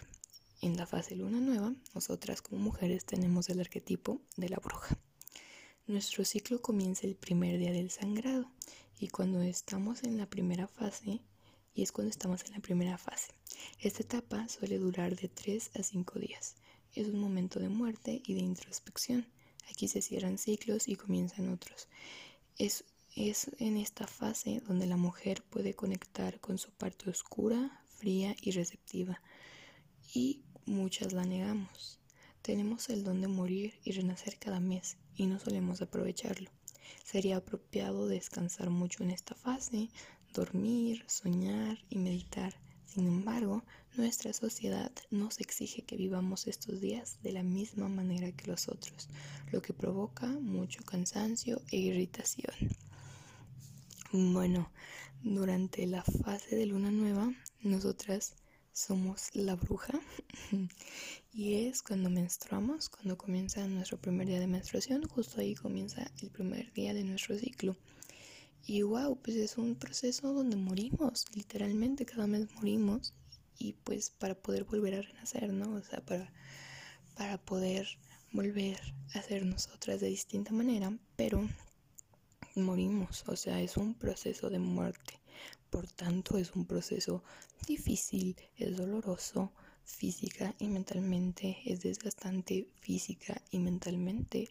[0.61, 4.97] en la fase luna nueva, nosotras como mujeres tenemos el arquetipo de la bruja.
[5.87, 8.49] Nuestro ciclo comienza el primer día del sangrado
[8.99, 11.21] y cuando estamos en la primera fase,
[11.75, 13.33] y es cuando estamos en la primera fase.
[13.79, 16.55] Esta etapa suele durar de 3 a 5 días.
[16.93, 19.27] Es un momento de muerte y de introspección.
[19.69, 21.87] Aquí se cierran ciclos y comienzan otros.
[22.57, 28.35] Es, es en esta fase donde la mujer puede conectar con su parte oscura, fría
[28.41, 29.21] y receptiva.
[30.13, 31.99] Y muchas la negamos.
[32.41, 36.51] Tenemos el don de morir y renacer cada mes y no solemos aprovecharlo.
[37.03, 39.89] Sería apropiado descansar mucho en esta fase,
[40.33, 42.53] dormir, soñar y meditar.
[42.85, 43.63] Sin embargo,
[43.97, 49.07] nuestra sociedad nos exige que vivamos estos días de la misma manera que los otros,
[49.51, 52.53] lo que provoca mucho cansancio e irritación.
[54.11, 54.71] Bueno,
[55.23, 58.35] durante la fase de luna nueva, nosotras
[58.71, 59.99] somos la bruja
[61.33, 66.29] y es cuando menstruamos, cuando comienza nuestro primer día de menstruación, justo ahí comienza el
[66.29, 67.75] primer día de nuestro ciclo.
[68.67, 73.13] Y wow, pues es un proceso donde morimos, literalmente cada mes morimos
[73.57, 75.75] y pues para poder volver a renacer, ¿no?
[75.75, 76.31] O sea, para,
[77.15, 77.87] para poder
[78.31, 78.79] volver
[79.13, 81.47] a ser nosotras de distinta manera, pero
[82.55, 85.19] morimos, o sea, es un proceso de muerte.
[85.69, 87.23] Por tanto, es un proceso
[87.67, 89.51] difícil, es doloroso
[89.83, 94.49] física y mentalmente, es desgastante física y mentalmente.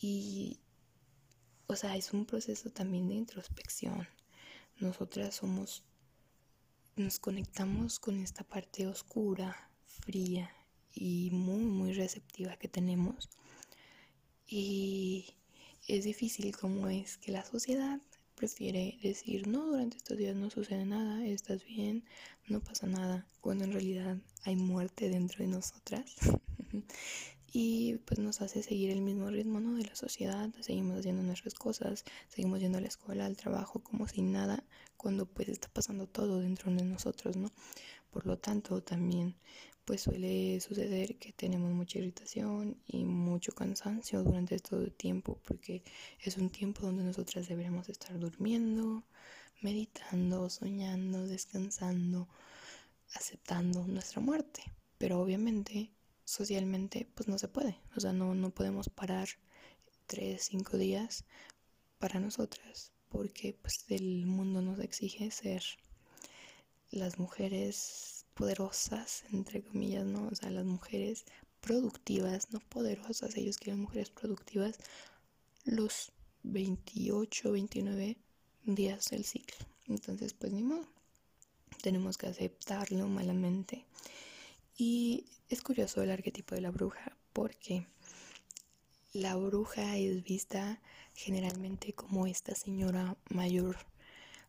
[0.00, 0.58] Y,
[1.66, 4.06] o sea, es un proceso también de introspección.
[4.78, 5.84] Nosotras somos,
[6.96, 10.50] nos conectamos con esta parte oscura, fría
[10.94, 13.30] y muy, muy receptiva que tenemos.
[14.46, 15.34] Y
[15.88, 18.00] es difícil como es que la sociedad
[18.34, 22.04] prefiere decir, no, durante estos días no sucede nada, estás bien,
[22.48, 26.16] no pasa nada, cuando en realidad hay muerte dentro de nosotras.
[27.52, 29.76] y pues nos hace seguir el mismo ritmo ¿no?
[29.76, 34.08] de la sociedad, seguimos haciendo nuestras cosas, seguimos yendo a la escuela, al trabajo como
[34.08, 34.64] sin nada,
[34.96, 37.52] cuando pues está pasando todo dentro de nosotros, ¿no?
[38.10, 39.36] Por lo tanto, también
[39.84, 45.82] pues suele suceder que tenemos mucha irritación y mucho cansancio durante todo el tiempo porque
[46.20, 49.04] es un tiempo donde nosotras deberíamos estar durmiendo,
[49.60, 52.28] meditando, soñando, descansando,
[53.14, 54.62] aceptando nuestra muerte.
[54.98, 55.90] Pero obviamente,
[56.32, 57.76] socialmente, pues no se puede.
[57.94, 59.28] O sea, no, no podemos parar
[60.06, 61.24] tres, cinco días
[61.98, 65.62] para nosotras, porque pues el mundo nos exige ser
[66.90, 70.28] las mujeres poderosas, entre comillas, ¿no?
[70.28, 71.24] O sea, las mujeres
[71.60, 74.78] productivas, no poderosas, ellos quieren mujeres productivas
[75.64, 76.12] los
[76.44, 78.16] 28, 29
[78.64, 79.66] días del ciclo.
[79.86, 80.88] Entonces, pues ni modo,
[81.82, 83.84] tenemos que aceptarlo malamente.
[84.84, 87.86] Y es curioso el arquetipo de la bruja porque
[89.12, 90.80] la bruja es vista
[91.14, 93.76] generalmente como esta señora mayor,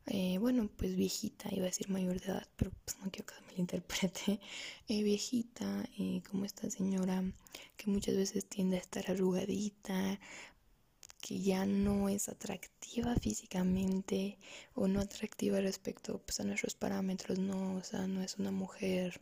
[0.07, 3.53] eh, bueno, pues viejita, iba a decir mayor de edad, pero pues no quiero que
[3.53, 4.39] me interprete,
[4.87, 7.23] eh, viejita, eh, como esta señora
[7.77, 10.19] que muchas veces tiende a estar arrugadita,
[11.21, 14.39] que ya no es atractiva físicamente
[14.73, 19.21] o no atractiva respecto pues, a nuestros parámetros, no, o sea, no es una mujer,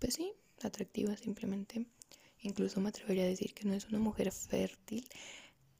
[0.00, 1.86] pues sí, atractiva simplemente.
[2.40, 5.08] Incluso me atrevería a decir que no es una mujer fértil,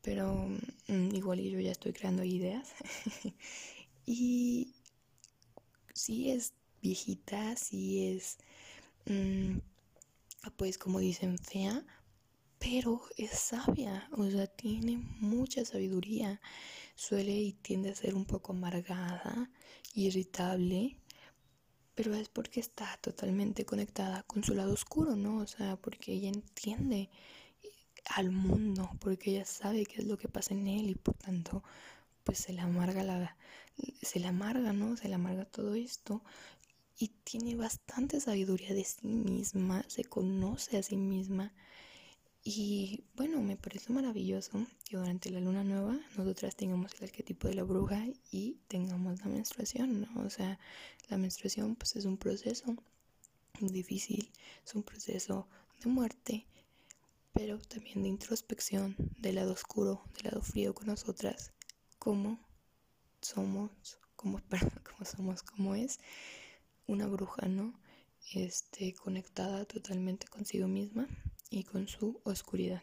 [0.02, 0.48] pero
[0.88, 2.68] mm, igual yo ya estoy creando ideas.
[4.06, 4.74] y
[5.94, 8.38] sí es viejita, sí es,
[9.06, 9.58] mm,
[10.56, 11.84] pues como dicen, fea,
[12.58, 16.40] pero es sabia, o sea, tiene mucha sabiduría.
[16.96, 19.50] Suele y tiende a ser un poco amargada,
[19.94, 20.96] irritable,
[21.98, 25.38] pero es porque está totalmente conectada con su lado oscuro, ¿no?
[25.38, 27.10] O sea, porque ella entiende
[28.04, 31.64] al mundo, porque ella sabe qué es lo que pasa en él y por tanto,
[32.22, 33.36] pues se le amarga la
[34.00, 34.96] se le amarga, ¿no?
[34.96, 36.22] Se le amarga todo esto
[36.96, 41.52] y tiene bastante sabiduría de sí misma, se conoce a sí misma.
[42.50, 47.52] Y bueno, me parece maravilloso que durante la luna nueva nosotras tengamos el arquetipo de
[47.52, 50.22] la bruja y tengamos la menstruación, ¿no?
[50.22, 50.58] O sea,
[51.10, 52.74] la menstruación pues es un proceso
[53.60, 54.32] difícil,
[54.64, 55.46] es un proceso
[55.84, 56.46] de muerte,
[57.34, 61.52] pero también de introspección del lado oscuro, del lado frío con nosotras,
[61.98, 62.40] como
[63.20, 64.40] somos, como,
[64.88, 66.00] como somos, como es
[66.86, 67.78] una bruja, ¿no?
[68.32, 71.06] Este, conectada totalmente consigo misma
[71.50, 72.82] y con su oscuridad.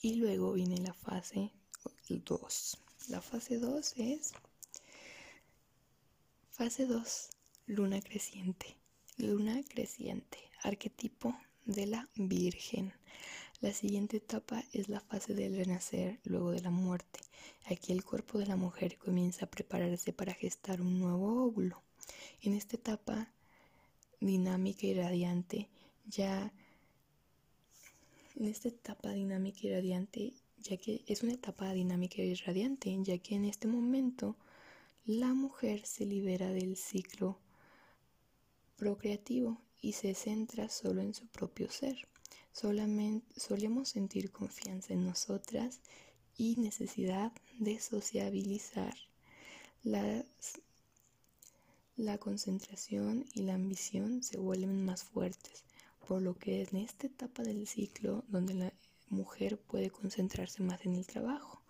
[0.00, 1.52] Y luego viene la fase
[2.08, 2.78] 2.
[3.08, 4.32] La fase 2 es
[6.50, 7.30] fase 2,
[7.66, 8.76] luna creciente.
[9.16, 12.92] Luna creciente, arquetipo de la Virgen.
[13.60, 17.20] La siguiente etapa es la fase del renacer luego de la muerte.
[17.66, 21.82] Aquí el cuerpo de la mujer comienza a prepararse para gestar un nuevo óvulo.
[22.40, 23.32] En esta etapa
[24.20, 25.68] dinámica y radiante,
[26.06, 26.52] ya
[28.38, 33.18] en esta etapa dinámica y radiante, ya que es una etapa dinámica y radiante, ya
[33.18, 34.36] que en este momento
[35.04, 37.40] la mujer se libera del ciclo
[38.76, 42.06] procreativo y se centra solo en su propio ser.
[42.52, 45.80] Solamente solemos sentir confianza en nosotras
[46.36, 48.94] y necesidad de sociabilizar.
[49.82, 50.24] La
[52.18, 55.64] concentración y la ambición se vuelven más fuertes,
[56.08, 58.72] por lo que en esta etapa del ciclo donde la
[59.10, 61.62] mujer puede concentrarse más en el trabajo.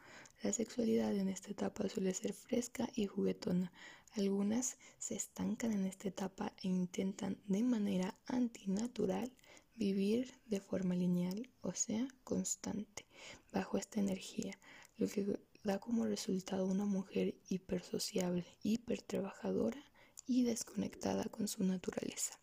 [0.44, 3.72] La sexualidad en esta etapa suele ser fresca y juguetona.
[4.12, 9.32] Algunas se estancan en esta etapa e intentan de manera antinatural
[9.74, 13.06] vivir de forma lineal, o sea, constante,
[13.52, 14.56] bajo esta energía,
[14.98, 19.82] lo que da como resultado una mujer hipersociable, hipertrabajadora
[20.28, 22.38] y desconectada con su naturaleza.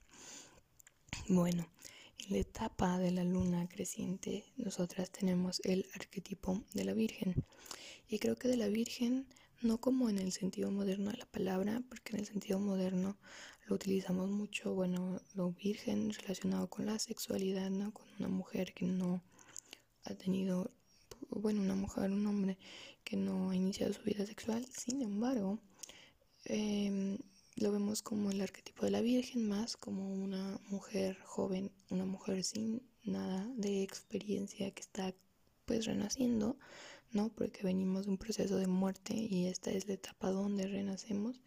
[1.27, 1.67] Bueno,
[2.19, 7.43] en la etapa de la luna creciente nosotras tenemos el arquetipo de la Virgen.
[8.07, 9.25] Y creo que de la Virgen
[9.63, 13.17] no como en el sentido moderno de la palabra, porque en el sentido moderno
[13.65, 17.91] lo utilizamos mucho, bueno, lo virgen relacionado con la sexualidad, ¿no?
[17.91, 19.23] Con una mujer que no
[20.03, 20.69] ha tenido,
[21.29, 22.59] bueno, una mujer, un hombre
[23.03, 24.63] que no ha iniciado su vida sexual.
[24.67, 25.57] Sin embargo,
[26.45, 27.17] eh,
[27.55, 32.43] lo vemos como el arquetipo de la Virgen, más como una mujer joven, una mujer
[32.43, 35.13] sin nada de experiencia que está
[35.65, 36.57] pues renaciendo,
[37.11, 37.29] ¿no?
[37.29, 41.39] Porque venimos de un proceso de muerte y esta es la etapa donde renacemos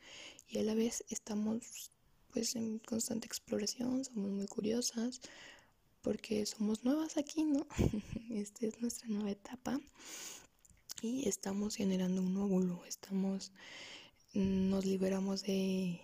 [0.49, 1.90] y a la vez estamos
[2.33, 5.21] pues en constante exploración, somos muy curiosas
[6.01, 7.66] porque somos nuevas aquí, ¿no?
[8.31, 9.79] Esta es nuestra nueva etapa
[11.03, 13.53] y estamos generando un óvulo, estamos
[14.38, 16.01] nos liberamos de,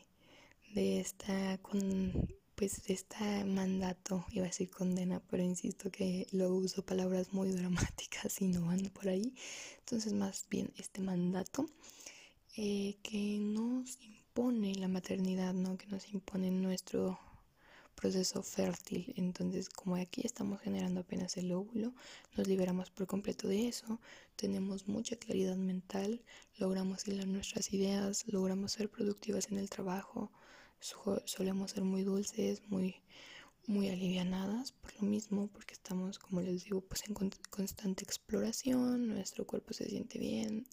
[0.74, 6.54] de esta con pues de este mandato, iba a decir condena, pero insisto que lo
[6.54, 9.34] uso palabras muy dramáticas y no van por ahí.
[9.80, 11.66] Entonces, más bien este mandato
[12.56, 15.76] eh, que nos impone la maternidad, ¿no?
[15.76, 17.18] Que nos impone nuestro
[17.94, 19.12] proceso fértil.
[19.16, 21.92] Entonces, como aquí estamos generando apenas el óvulo,
[22.36, 24.00] nos liberamos por completo de eso,
[24.36, 26.22] tenemos mucha claridad mental,
[26.58, 30.30] logramos hilar nuestras ideas, logramos ser productivas en el trabajo,
[31.24, 32.96] solemos ser muy dulces, muy
[33.66, 37.14] muy alivianadas por lo mismo, porque estamos, como les digo, pues en
[37.50, 40.66] constante exploración, nuestro cuerpo se siente bien,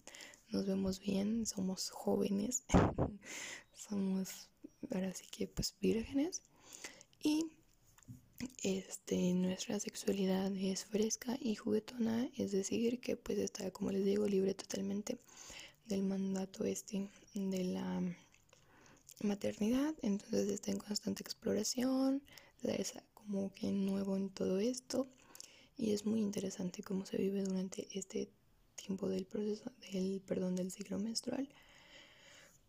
[0.50, 2.64] nos vemos bien, somos jóvenes,
[3.72, 4.50] somos
[4.90, 6.42] ahora sí que pues vírgenes
[7.22, 7.46] y
[8.62, 14.26] este nuestra sexualidad es fresca y juguetona, es decir, que pues está, como les digo,
[14.26, 15.18] libre totalmente
[15.86, 18.02] del mandato este de la
[19.22, 22.22] maternidad, entonces está en constante exploración,
[22.62, 25.06] es como que nuevo en todo esto
[25.76, 28.28] y es muy interesante cómo se vive durante este
[28.76, 31.48] tiempo del proceso del perdón del ciclo menstrual.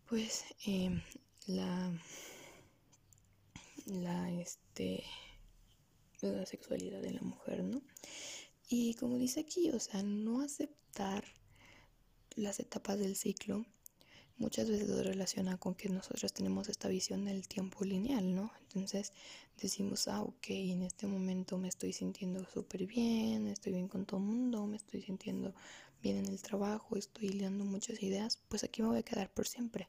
[0.08, 1.00] Pues em,
[1.46, 1.92] la
[3.86, 5.04] la este
[6.20, 7.82] la sexualidad de la mujer no
[8.68, 11.24] y como dice aquí o sea no aceptar
[12.34, 13.66] las etapas del ciclo
[14.36, 18.52] muchas veces se relaciona con que nosotros tenemos esta visión del tiempo lineal, ¿no?
[18.62, 19.12] Entonces
[19.60, 24.18] decimos, ah, ok, en este momento me estoy sintiendo súper bien, estoy bien con todo
[24.18, 25.54] el mundo, me estoy sintiendo
[26.02, 29.46] bien en el trabajo, estoy liando muchas ideas, pues aquí me voy a quedar por
[29.46, 29.88] siempre.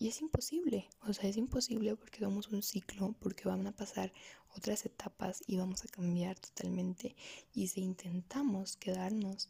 [0.00, 4.12] Y es imposible, o sea, es imposible porque somos un ciclo, porque van a pasar
[4.56, 7.16] otras etapas y vamos a cambiar totalmente.
[7.52, 9.48] Y si intentamos quedarnos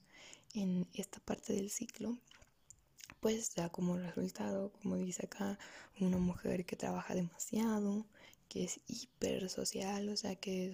[0.55, 2.17] en esta parte del ciclo,
[3.21, 5.59] pues da como resultado, como dice acá,
[6.01, 8.07] una mujer que trabaja demasiado,
[8.49, 10.73] que es hiper social, o sea, que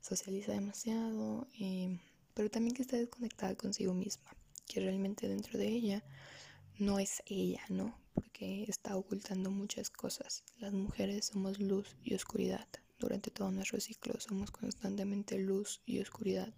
[0.00, 1.98] socializa demasiado, eh,
[2.34, 4.30] pero también que está desconectada consigo misma,
[4.68, 6.04] que realmente dentro de ella
[6.80, 7.96] no es ella, ¿no?
[8.14, 10.42] Porque está ocultando muchas cosas.
[10.58, 12.66] Las mujeres somos luz y oscuridad.
[12.98, 16.52] Durante todo nuestro ciclo somos constantemente luz y oscuridad.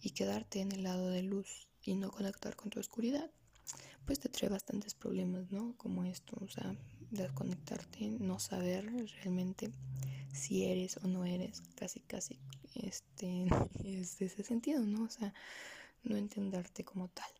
[0.00, 3.30] Y quedarte en el lado de luz y no conectar con tu oscuridad
[4.06, 5.74] pues te trae bastantes problemas, ¿no?
[5.76, 6.74] Como esto, o sea,
[7.10, 8.86] desconectarte, no saber
[9.22, 9.72] realmente
[10.32, 12.38] si eres o no eres, casi, casi,
[12.74, 13.46] este,
[13.84, 15.04] es de ese sentido, ¿no?
[15.04, 15.34] O sea,
[16.04, 17.30] no entenderte como tal.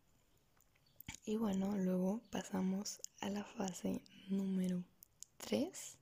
[1.24, 4.84] Y bueno, luego pasamos a la fase número
[5.38, 5.98] 3,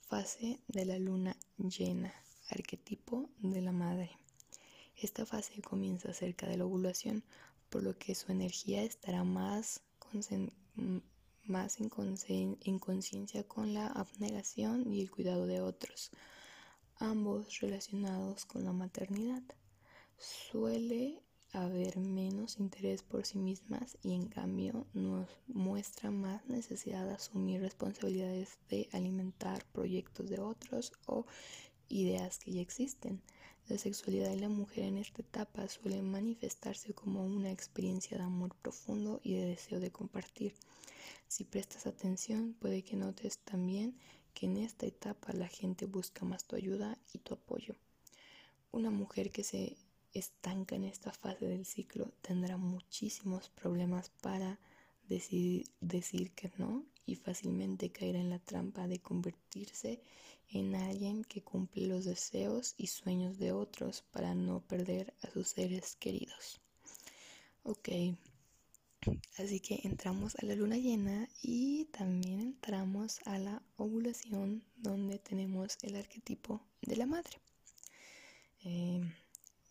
[0.00, 2.14] fase de la luna llena,
[2.50, 4.10] arquetipo de la madre.
[4.96, 7.24] Esta fase comienza cerca de la ovulación,
[7.68, 9.80] por lo que su energía estará más,
[11.46, 16.12] más en conciencia con la abnegación y el cuidado de otros,
[16.98, 19.42] ambos relacionados con la maternidad.
[20.16, 21.23] Suele
[21.54, 27.60] haber menos interés por sí mismas y en cambio nos muestra más necesidad de asumir
[27.60, 31.26] responsabilidades de alimentar proyectos de otros o
[31.88, 33.22] ideas que ya existen.
[33.68, 38.54] La sexualidad de la mujer en esta etapa suele manifestarse como una experiencia de amor
[38.56, 40.54] profundo y de deseo de compartir.
[41.28, 43.96] Si prestas atención, puede que notes también
[44.34, 47.74] que en esta etapa la gente busca más tu ayuda y tu apoyo.
[48.72, 49.76] Una mujer que se
[50.14, 54.58] estanca en esta fase del ciclo tendrá muchísimos problemas para
[55.08, 60.00] decir que no y fácilmente caerá en la trampa de convertirse
[60.48, 65.48] en alguien que cumple los deseos y sueños de otros para no perder a sus
[65.48, 66.60] seres queridos.
[67.64, 67.88] Ok,
[69.38, 75.76] así que entramos a la luna llena y también entramos a la ovulación donde tenemos
[75.82, 77.38] el arquetipo de la madre.
[78.64, 79.00] Eh,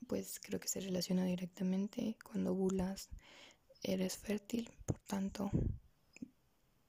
[0.07, 3.09] pues creo que se relaciona directamente cuando ovulas
[3.81, 5.51] eres fértil, por tanto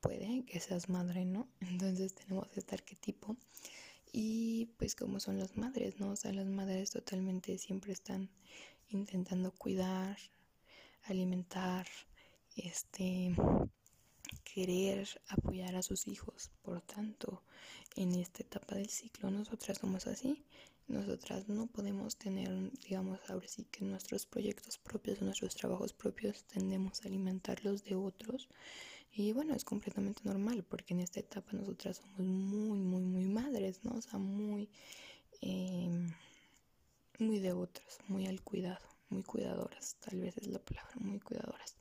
[0.01, 1.49] puede que seas madre, ¿no?
[1.61, 3.37] Entonces tenemos este arquetipo
[4.13, 6.11] y pues como son las madres, ¿no?
[6.11, 8.31] O sea, las madres totalmente siempre están
[8.91, 10.19] intentando cuidar,
[11.05, 11.87] alimentar,
[12.57, 13.35] este,
[14.45, 16.51] querer apoyar a sus hijos.
[16.63, 17.43] Por tanto,
[17.97, 20.45] en esta etapa del ciclo nosotras somos así
[20.87, 27.03] nosotras no podemos tener, digamos, ahora sí que nuestros proyectos propios, nuestros trabajos propios, tendemos
[27.03, 28.49] a alimentarlos de otros.
[29.13, 33.85] Y bueno, es completamente normal porque en esta etapa nosotras somos muy, muy, muy madres,
[33.85, 33.95] ¿no?
[33.95, 34.69] O sea, muy,
[35.41, 36.13] em,
[37.19, 41.77] muy de otros, muy al cuidado, muy cuidadoras, tal vez es la palabra, muy cuidadoras.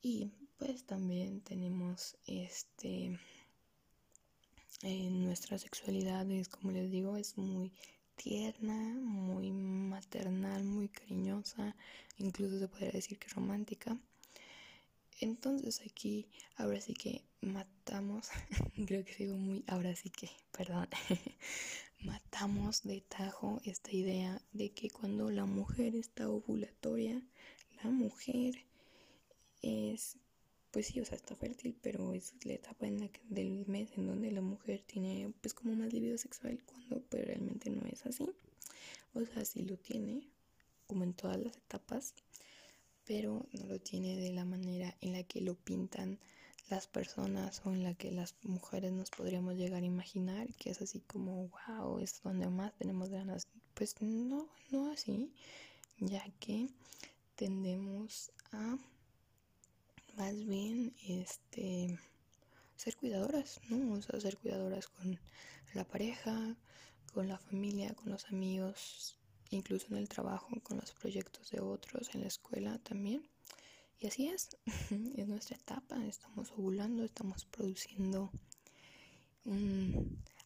[0.00, 3.18] Y pues también tenemos este
[4.82, 7.72] en nuestra sexualidad es, como les digo, es muy
[8.16, 11.74] tierna, muy maternal, muy cariñosa,
[12.18, 13.96] incluso se podría decir que romántica.
[15.20, 18.28] entonces aquí, ahora sí que matamos,
[18.86, 20.88] creo que sigo muy, ahora sí que, perdón,
[22.00, 27.22] matamos de tajo esta idea de que cuando la mujer está ovulatoria,
[27.82, 28.54] la mujer
[29.62, 30.16] es,
[30.72, 33.90] pues sí, o sea, está fértil, pero es la etapa en la que, del mes
[33.96, 38.04] en donde la mujer tiene, pues como más libido sexual, cuando pues realmente no es
[38.06, 38.26] así.
[39.14, 40.26] O sea, sí lo tiene,
[40.86, 42.14] como en todas las etapas,
[43.04, 46.18] pero no lo tiene de la manera en la que lo pintan
[46.70, 50.80] las personas o en la que las mujeres nos podríamos llegar a imaginar, que es
[50.80, 53.46] así como, wow, es donde más tenemos ganas.
[53.74, 55.34] Pues no, no así,
[55.98, 56.68] ya que
[57.36, 58.78] tendemos a
[60.16, 61.98] más bien este
[62.76, 63.94] ser cuidadoras, ¿no?
[63.94, 65.18] O sea, ser cuidadoras con
[65.74, 66.56] la pareja,
[67.12, 69.16] con la familia, con los amigos,
[69.50, 73.28] incluso en el trabajo, con los proyectos de otros, en la escuela también.
[74.00, 74.56] Y así es,
[75.16, 78.30] es nuestra etapa, estamos ovulando, estamos produciendo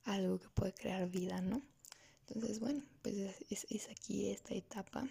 [0.05, 1.63] algo que puede crear vida, ¿no?
[2.29, 3.17] Entonces, bueno, pues
[3.49, 5.09] es, es, aquí esta etapa.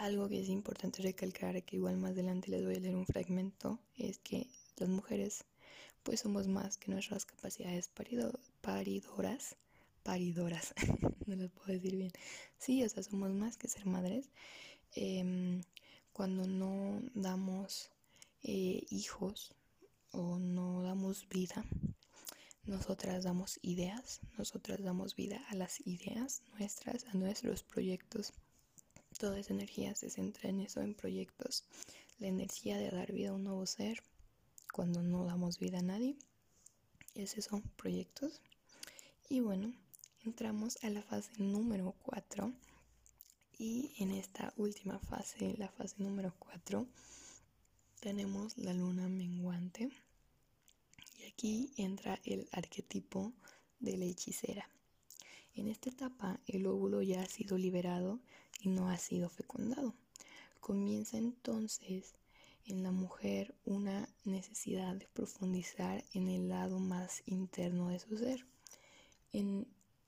[0.00, 3.78] Algo que es importante recalcar, que igual más adelante les voy a leer un fragmento,
[3.98, 4.46] es que
[4.78, 5.44] las mujeres
[6.02, 7.90] pues somos más que nuestras capacidades
[8.62, 9.56] paridoras
[10.02, 10.72] paridoras,
[11.26, 12.12] no lo puedo decir bien.
[12.56, 14.30] Sí, o sea, somos más que ser madres.
[14.94, 15.60] Em,
[16.14, 17.90] cuando no damos
[18.42, 19.54] eh, hijos
[20.12, 21.62] o no damos vida,
[22.64, 28.32] nosotras damos ideas, nosotras damos vida a las ideas nuestras, a nuestros proyectos.
[29.18, 31.64] Toda esa energía se centra en eso, en proyectos.
[32.18, 34.02] La energía de dar vida a un nuevo ser,
[34.72, 36.16] cuando no damos vida a nadie,
[37.14, 38.40] es eso, proyectos.
[39.28, 39.72] Y bueno,
[40.24, 42.52] entramos a la fase número 4
[43.58, 46.86] y en esta última fase, la fase número 4,
[48.00, 49.90] tenemos la luna menguante
[51.18, 53.34] y aquí entra el arquetipo
[53.78, 54.68] de la hechicera.
[55.54, 58.18] En esta etapa el óvulo ya ha sido liberado
[58.60, 59.94] y no ha sido fecundado.
[60.60, 62.14] Comienza entonces
[62.66, 68.46] en la mujer una necesidad de profundizar en el lado más interno de su ser.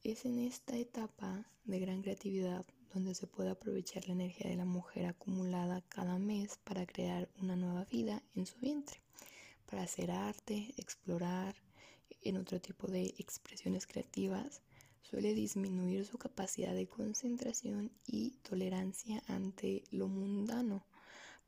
[0.05, 4.65] Es en esta etapa de gran creatividad donde se puede aprovechar la energía de la
[4.65, 9.01] mujer acumulada cada mes para crear una nueva vida en su vientre,
[9.67, 11.55] para hacer arte, explorar
[12.23, 14.61] en otro tipo de expresiones creativas,
[15.13, 20.87] suele disminuir su capacidad de concentración y tolerancia ante lo mundano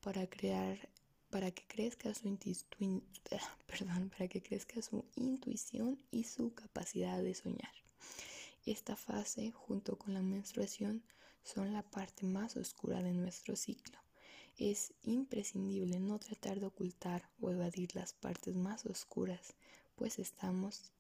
[0.03, 0.91] para crear
[1.31, 2.29] para que crezca su
[3.67, 7.73] perdón, para que crezca su intuición y su capacidad de soñar.
[8.67, 11.03] Esta fase, junto con la menstruación,
[11.43, 13.99] son la parte más oscura de nuestro ciclo.
[14.59, 19.55] Es imprescindible no tratar de ocultar o evadir las partes más oscuras,
[19.97, 20.93] pues estamos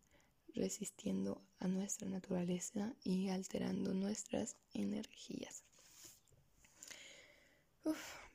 [0.54, 5.64] resistiendo a nuestra naturaleza y alterando nuestras energías.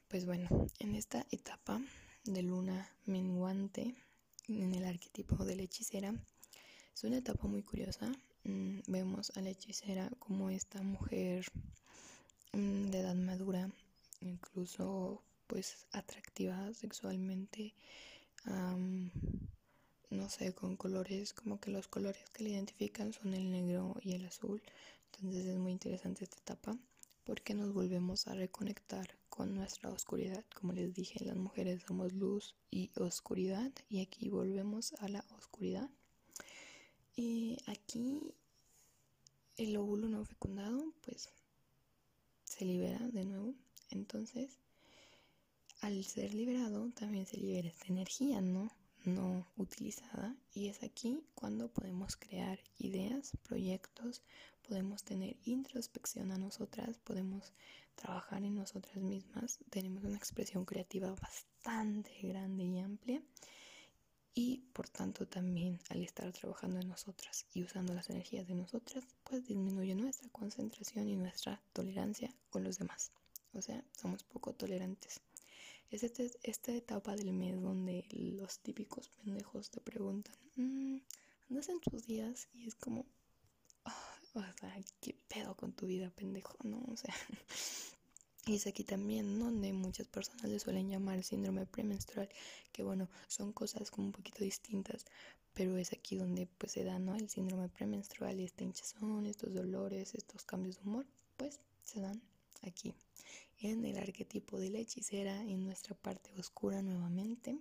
[0.08, 0.48] pues bueno,
[0.80, 1.82] en esta etapa
[2.24, 3.96] de luna menguante,
[4.48, 6.14] en el arquetipo de la hechicera,
[6.94, 8.12] es una etapa muy curiosa
[8.46, 11.46] Mm, vemos a la hechicera como esta mujer
[12.54, 13.70] mm, de edad madura,
[14.22, 17.74] incluso pues atractiva sexualmente,
[20.30, 24.26] sé, con colores, como que los colores que le identifican son el negro y el
[24.26, 24.62] azul.
[25.06, 26.78] Entonces es muy interesante esta etapa
[27.26, 30.44] porque nos volvemos a reconectar con nuestra oscuridad.
[30.60, 35.90] Como les dije, las mujeres somos luz y oscuridad y aquí volvemos a la oscuridad.
[37.16, 38.34] Y aquí
[39.58, 41.30] el óvulo no fecundado pues
[42.46, 43.54] se libera de nuevo.
[43.92, 44.58] Entonces,
[45.82, 48.72] al ser liberado también se libera esta energía, ¿no?
[49.16, 50.36] No utilizada.
[50.54, 54.24] Y es aquí cuando podemos crear ideas, proyectos,
[54.68, 57.54] podemos tener introspección a nosotras, podemos
[57.96, 59.60] trabajar en nosotras mismas.
[59.70, 63.22] Tenemos una expresión creativa bastante grande y amplia
[64.34, 69.04] y por tanto también al estar trabajando en nosotras y usando las energías de nosotras,
[69.24, 73.12] pues disminuye nuestra concentración y nuestra tolerancia con los demás.
[73.54, 75.22] O sea, somos poco tolerantes.
[75.92, 80.98] Es este, esta etapa del mes donde los típicos pendejos te preguntan, mm,
[81.50, 82.48] ¿andas en tus días?
[82.54, 83.06] Y es como,
[83.86, 84.54] ah,
[85.02, 86.56] ¿qué pedo con tu vida, pendejo?
[86.64, 87.14] No, o sea,
[88.50, 92.28] Y es aquí también donde muchas personas le suelen llamar síndrome premenstrual,
[92.72, 95.06] que bueno, son cosas como un poquito distintas,
[95.54, 97.16] pero es aquí donde pues se da, ¿no?
[97.16, 101.06] El síndrome premenstrual y esta hinchazón, estos dolores, estos cambios de humor,
[101.38, 102.20] pues se dan
[102.64, 102.96] aquí.
[103.62, 107.58] En el arquetipo de la hechicera, en nuestra parte oscura nuevamente.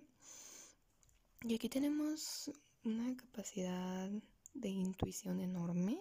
[1.43, 2.51] Y aquí tenemos
[2.83, 4.09] una capacidad
[4.53, 5.99] de intuición enorme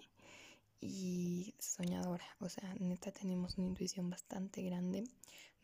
[0.80, 2.24] y soñadora.
[2.40, 5.04] O sea, neta tenemos una intuición bastante grande.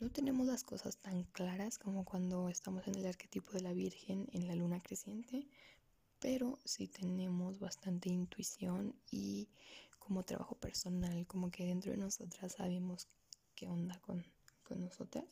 [0.01, 4.29] No tenemos las cosas tan claras como cuando estamos en el arquetipo de la Virgen
[4.33, 5.47] en la luna creciente,
[6.19, 9.49] pero sí tenemos bastante intuición y
[9.99, 13.09] como trabajo personal, como que dentro de nosotras sabemos
[13.67, 14.25] onda con,
[14.63, 15.25] con nosotras.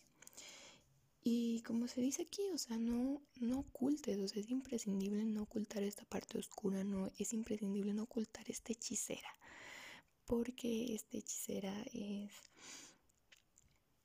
[1.25, 5.43] Y como se dice aquí, o sea, no, no ocultes, o sea, es imprescindible no
[5.43, 9.29] ocultar esta parte oscura, no es imprescindible no ocultar esta hechicera,
[10.27, 12.33] porque esta hechicera es,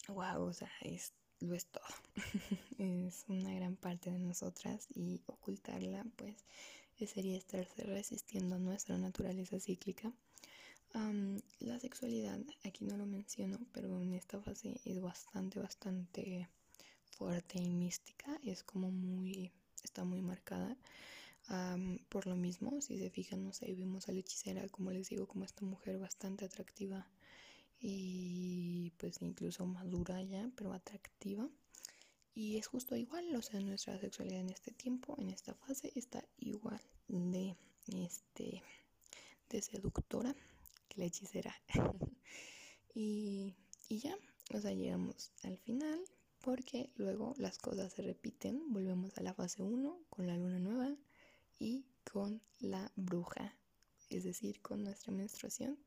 [0.10, 1.84] wow, o sea, es, lo es todo,
[2.78, 6.46] es una gran parte de nosotras y ocultarla, pues,
[7.06, 10.12] sería estarse resistiendo a nuestra naturaleza cíclica.
[10.94, 16.50] La sexualidad, aquí no lo menciono, pero en esta fase es bastante, bastante
[17.12, 19.52] fuerte y mística, es como muy,
[19.84, 20.78] está muy marcada.
[22.10, 25.28] por lo mismo, si se fijan, no sé, vimos a la hechicera, como les digo,
[25.28, 27.08] como esta mujer bastante atractiva
[27.80, 31.50] y pues incluso madura ya, pero atractiva.
[32.34, 36.24] Y es justo igual, o sea, nuestra sexualidad en este tiempo, en esta fase, está
[36.38, 37.56] igual de,
[37.88, 38.62] este,
[39.50, 40.36] de seductora
[40.98, 41.56] la hechicera.
[42.94, 43.56] y,
[43.88, 44.18] y ya,
[44.54, 46.00] o sea, llegamos al final
[46.42, 50.96] porque luego las cosas se repiten, volvemos a la fase 1 con la luna nueva
[51.60, 53.56] y con la bruja,
[54.10, 55.78] es decir, con nuestra menstruación.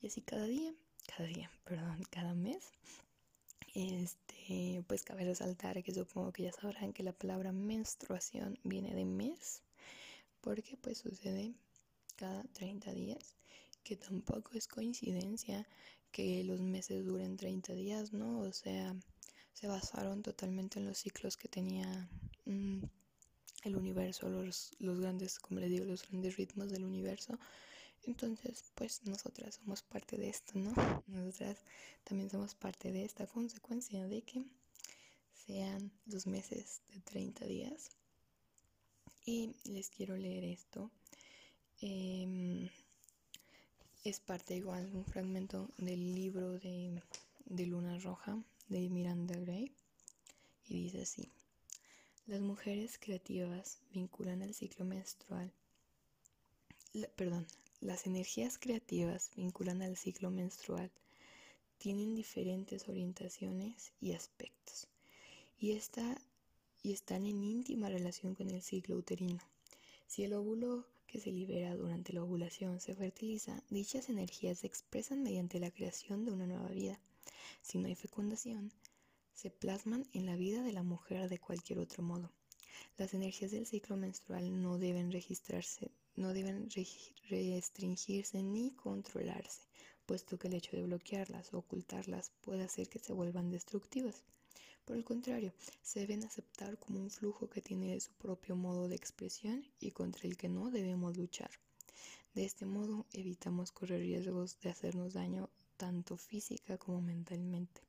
[0.00, 0.74] Y así cada día,
[1.06, 2.70] cada día, perdón, cada mes.
[3.74, 9.04] Este, pues cabe resaltar que supongo que ya sabrán que la palabra menstruación viene de
[9.04, 9.62] mes,
[10.40, 11.54] porque pues sucede
[12.14, 13.34] cada 30 días,
[13.84, 15.66] que tampoco es coincidencia
[16.10, 18.40] que los meses duren 30 días, ¿no?
[18.40, 18.96] O sea,
[19.52, 22.08] se basaron totalmente en los ciclos que tenía
[22.44, 22.82] mm,
[23.64, 27.38] el universo, los, los grandes, como les digo, los grandes ritmos del universo.
[28.02, 30.72] Entonces, pues nosotras somos parte de esto, ¿no?
[31.06, 31.58] Nosotras
[32.04, 34.44] también somos parte de esta consecuencia de que
[35.46, 37.90] sean los meses de 30 días.
[39.24, 40.90] Y les quiero leer esto.
[41.80, 42.68] Em,
[44.04, 47.02] es parte igual, un fragmento del libro de,
[47.46, 48.38] de Luna Roja
[48.68, 49.72] de Miranda Gray
[50.68, 51.30] y dice así,
[52.26, 55.50] las mujeres creativas vinculan al ciclo menstrual,
[57.16, 57.46] perdón,
[57.80, 60.90] las energías creativas vinculan al ciclo menstrual,
[61.78, 64.86] tienen diferentes orientaciones y aspectos
[65.58, 69.40] y, y están en íntima relación con el ciclo uterino.
[70.06, 75.22] Si el óvulo que se libera durante la ovulación se fertiliza, dichas energías se expresan
[75.22, 76.98] mediante la creación de una nueva vida.
[77.62, 78.72] Si no hay fecundación,
[79.32, 82.32] se plasman en la vida de la mujer de cualquier otro modo.
[82.98, 86.68] Las energías del ciclo menstrual no deben registrarse, no deben
[87.30, 89.62] restringirse ni controlarse,
[90.06, 94.24] puesto que el hecho de bloquearlas o ocultarlas puede hacer que se vuelvan destructivas.
[94.84, 98.96] Por el contrario, se deben aceptar como un flujo que tiene su propio modo de
[98.96, 101.50] expresión y contra el que no debemos luchar.
[102.34, 107.80] De este modo evitamos correr riesgos de hacernos daño tanto física como mentalmente.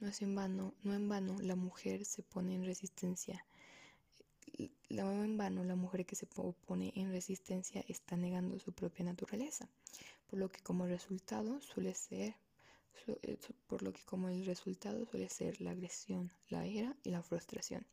[0.00, 3.46] No es en vano, no en vano la mujer se pone en resistencia.
[4.90, 9.68] No en vano la mujer que se pone en resistencia está negando su propia naturaleza,
[10.26, 12.34] por lo que como resultado suele ser
[13.66, 17.86] por lo que como el resultado suele ser la agresión, la ira y la frustración.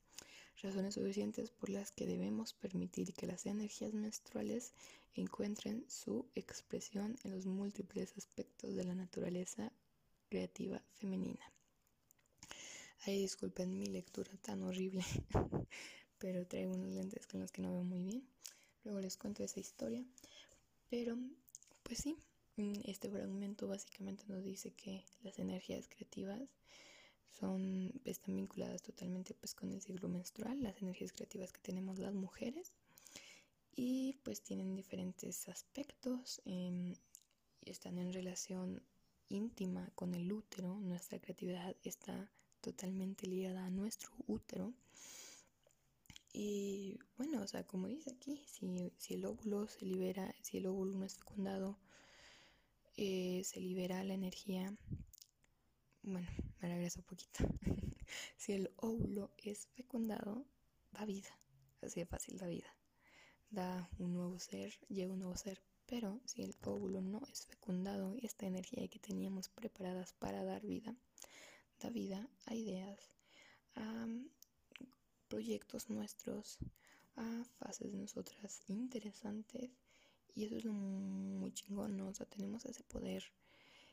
[0.61, 4.73] Razones suficientes por las que debemos permitir que las energías menstruales
[5.15, 9.71] encuentren su expresión en los múltiples aspectos de la naturaleza
[10.29, 11.43] creativa femenina.
[13.05, 15.03] Ay, disculpen mi lectura tan horrible,
[16.19, 18.23] pero traigo unos lentes con los que no veo muy bien.
[18.83, 20.05] Luego les cuento esa historia.
[20.89, 21.17] Pero,
[21.83, 22.17] pues sí,
[22.57, 26.41] este fragmento básicamente nos dice que las energías creativas
[27.29, 32.13] son, están vinculadas totalmente pues con el ciclo menstrual, las energías creativas que tenemos las
[32.13, 32.73] mujeres
[33.75, 36.93] y pues tienen diferentes aspectos, em,
[37.61, 38.83] y están en relación
[39.29, 42.29] íntima con el útero, nuestra creatividad está
[42.61, 44.73] totalmente ligada a nuestro útero.
[46.31, 50.67] Y bueno, o sea, como dice aquí, si, si el óvulo se libera, si el
[50.67, 51.77] óvulo no es fecundado,
[52.97, 54.75] eh, se libera la energía.
[56.01, 56.27] Bueno,
[56.59, 57.45] me regreso un poquito.
[58.37, 60.45] si el óvulo es fecundado,
[60.91, 61.29] da vida.
[61.81, 62.75] Así de fácil da vida.
[63.49, 65.61] Da un nuevo ser, llega un nuevo ser.
[65.85, 70.95] Pero si el óvulo no es fecundado, esta energía que teníamos preparadas para dar vida,
[71.73, 72.99] esta vida a ideas,
[73.75, 74.07] a
[75.27, 76.57] proyectos nuestros,
[77.15, 79.71] a fases de nosotras interesantes.
[80.35, 82.07] Y eso es muy chingón, ¿no?
[82.07, 83.23] O sea, tenemos ese poder,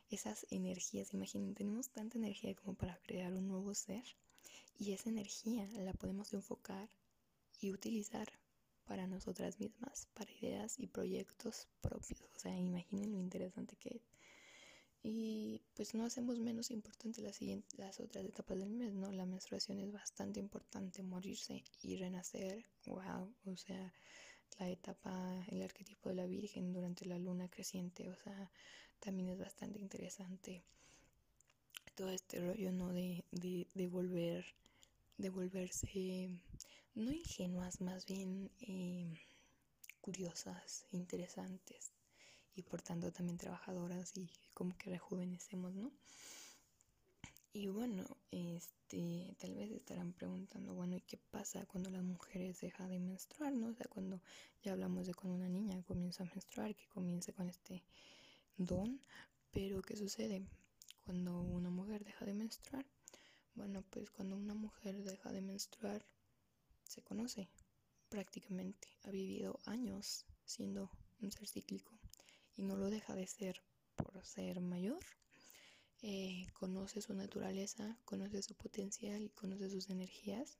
[0.08, 1.12] esas energías.
[1.12, 4.04] Imaginen, tenemos tanta energía como para crear un nuevo ser.
[4.78, 6.88] Y esa energía la podemos enfocar
[7.60, 8.28] y utilizar
[8.86, 12.22] para nosotras mismas, para ideas y proyectos propios.
[12.34, 14.02] O sea, imaginen lo interesante que es.
[15.02, 17.40] Y pues no hacemos menos importante las,
[17.76, 19.12] las otras etapas del mes, ¿no?
[19.12, 23.94] La menstruación es bastante importante, morirse y renacer, wow, o sea,
[24.58, 28.50] la etapa, el arquetipo de la Virgen durante la luna creciente, o sea,
[28.98, 30.62] también es bastante interesante.
[31.94, 32.92] Todo este rollo, ¿no?
[32.92, 34.44] De, de, volver,
[35.18, 36.30] de volverse,
[36.94, 39.18] no ingenuas, más bien eh,
[40.00, 41.92] curiosas, interesantes
[42.56, 45.90] y por tanto también trabajadoras y como que rejuvenecemos, ¿no?
[47.52, 52.90] Y bueno, este, tal vez estarán preguntando, bueno, ¿y qué pasa cuando las mujeres dejan
[52.90, 53.68] de menstruar, no?
[53.68, 54.22] O sea, cuando
[54.62, 57.82] ya hablamos de cuando una niña comienza a menstruar, que comienza con este
[58.56, 59.00] don,
[59.50, 60.46] pero ¿qué sucede
[61.04, 62.86] cuando una mujer deja de menstruar?
[63.56, 66.06] Bueno, pues cuando una mujer deja de menstruar,
[66.84, 67.48] se conoce
[68.08, 70.88] prácticamente, ha vivido años siendo
[71.20, 71.98] un ser cíclico
[72.56, 73.60] y no lo deja de ser
[73.96, 75.04] por ser mayor.
[76.02, 80.58] Eh, conoce su naturaleza, conoce su potencial y conoce sus energías.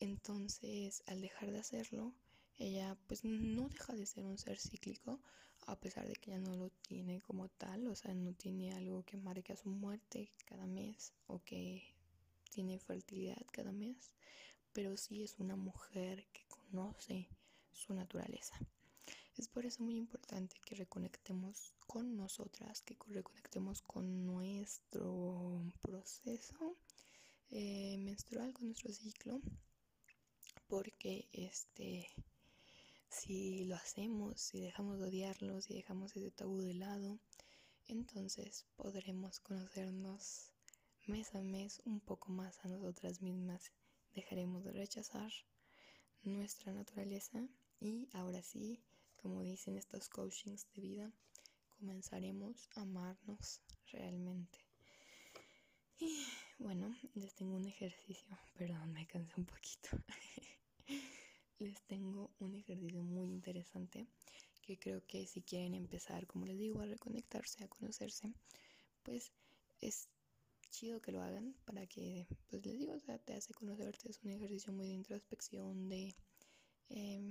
[0.00, 2.14] Entonces, al dejar de hacerlo,
[2.58, 5.20] ella pues no deja de ser un ser cíclico,
[5.66, 9.02] a pesar de que ya no lo tiene como tal, o sea, no tiene algo
[9.04, 11.82] que marque a su muerte cada mes o que
[12.50, 14.12] tiene fertilidad cada mes,
[14.72, 17.28] pero sí es una mujer que conoce
[17.72, 18.58] su naturaleza.
[19.36, 26.76] Es por eso muy importante que reconectemos con nosotras, que reconectemos con nuestro proceso
[27.50, 29.40] eh, menstrual, con nuestro ciclo,
[30.68, 32.06] porque este,
[33.08, 37.18] si lo hacemos, si dejamos de odiarlo, si dejamos ese tabú de lado,
[37.88, 40.52] entonces podremos conocernos
[41.06, 43.72] mes a mes un poco más a nosotras mismas.
[44.14, 45.32] Dejaremos de rechazar
[46.22, 47.48] nuestra naturaleza
[47.80, 48.80] y ahora sí
[49.24, 51.12] como dicen estos coachings de vida,
[51.78, 54.58] comenzaremos a amarnos realmente.
[55.98, 56.26] Y
[56.58, 59.88] bueno, les tengo un ejercicio, perdón, me cansé un poquito.
[61.58, 64.06] les tengo un ejercicio muy interesante
[64.60, 68.30] que creo que si quieren empezar, como les digo, a reconectarse, a conocerse,
[69.04, 69.32] pues
[69.80, 70.10] es
[70.68, 74.22] chido que lo hagan para que, pues les digo, o sea, te hace conocerte, es
[74.22, 76.14] un ejercicio muy de introspección, de...
[76.90, 77.22] Eh,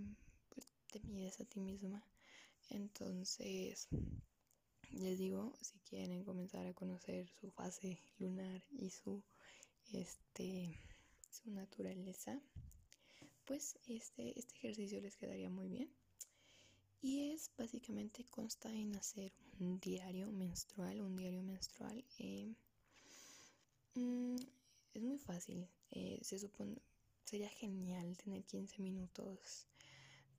[1.00, 2.04] te mides a ti misma.
[2.70, 3.88] Entonces,
[4.92, 9.24] les digo, si quieren comenzar a conocer su fase lunar y su
[9.92, 10.78] este
[11.32, 12.40] su naturaleza,
[13.46, 15.90] pues este, este ejercicio les quedaría muy bien.
[17.02, 22.06] Y es básicamente consta en hacer un diario menstrual, un diario menstrual.
[22.20, 22.54] Eh,
[23.96, 24.36] mm,
[24.94, 25.68] es muy fácil.
[25.90, 26.82] Eh, se supone,
[27.26, 29.68] sería genial tener 15 minutos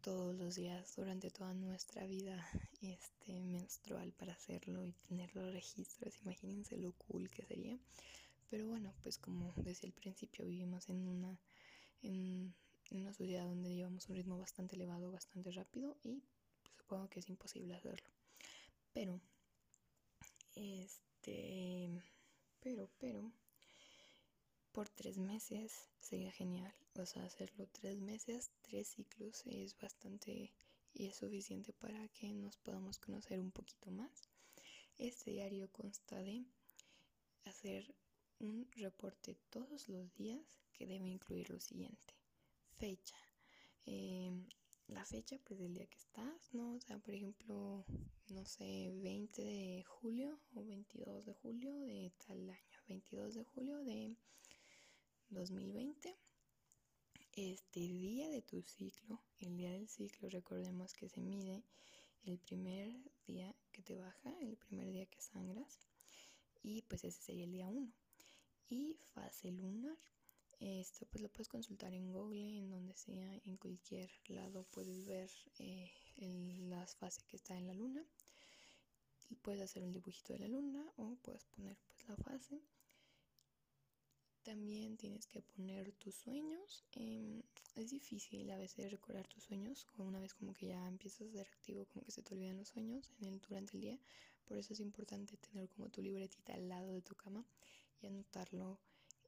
[0.05, 2.47] todos los días durante toda nuestra vida
[2.83, 7.79] este menstrual para hacerlo y tener los registros imagínense lo cool que sería.
[8.51, 11.41] Pero bueno pues como desde el principio vivimos en una
[12.03, 12.55] en,
[12.91, 16.23] una sociedad donde llevamos un ritmo bastante elevado bastante rápido y
[16.77, 18.11] supongo que es imposible hacerlo.
[18.93, 19.19] Pero
[20.55, 21.89] este
[22.61, 23.33] pero pero
[24.75, 26.75] por tres meses sería genial.
[26.97, 30.53] O sea, hacerlo tres meses, tres ciclos es bastante
[30.93, 34.29] y es suficiente para que nos podamos conocer un poquito más.
[34.99, 36.45] Este diario consta de
[37.45, 37.95] hacer
[38.41, 42.15] un reporte todos los días que debe incluir lo siguiente.
[42.77, 43.17] Fecha.
[43.87, 44.45] Em,
[44.89, 46.75] la fecha pues del día que estás, ¿no?
[46.75, 47.85] O sea, por ejemplo,
[48.29, 52.79] no sé, 20 de julio o 22 de julio de tal año.
[52.89, 54.17] 22 de julio de
[55.31, 56.17] 2020.
[57.33, 61.65] Este día de tu ciclo, el día del ciclo, recordemos que se mide
[62.25, 62.93] el primer
[63.27, 65.79] día que te baja, el primer día que sangras,
[66.63, 67.93] y pues ese sería el día 1.
[68.69, 69.99] Y fase lunar,
[70.61, 75.31] esto pues lo puedes consultar en Google, en donde sea, en cualquier lado puedes ver
[75.59, 75.91] eh,
[76.69, 78.05] las fases que está en la luna.
[79.43, 82.61] Puedes hacer un dibujito de la luna o puedes poner pues la fase
[84.45, 86.85] también tienes que poner tus sueños.
[86.93, 87.43] Em,
[87.75, 89.89] es difícil a veces recordar tus sueños.
[89.99, 92.69] Una vez como que ya empiezas a ser activo, como que se te olvidan los
[92.69, 93.99] sueños en el, durante el día.
[94.45, 97.45] Por eso es importante tener como tu libretita al lado de tu cama
[98.01, 98.79] y anotarlo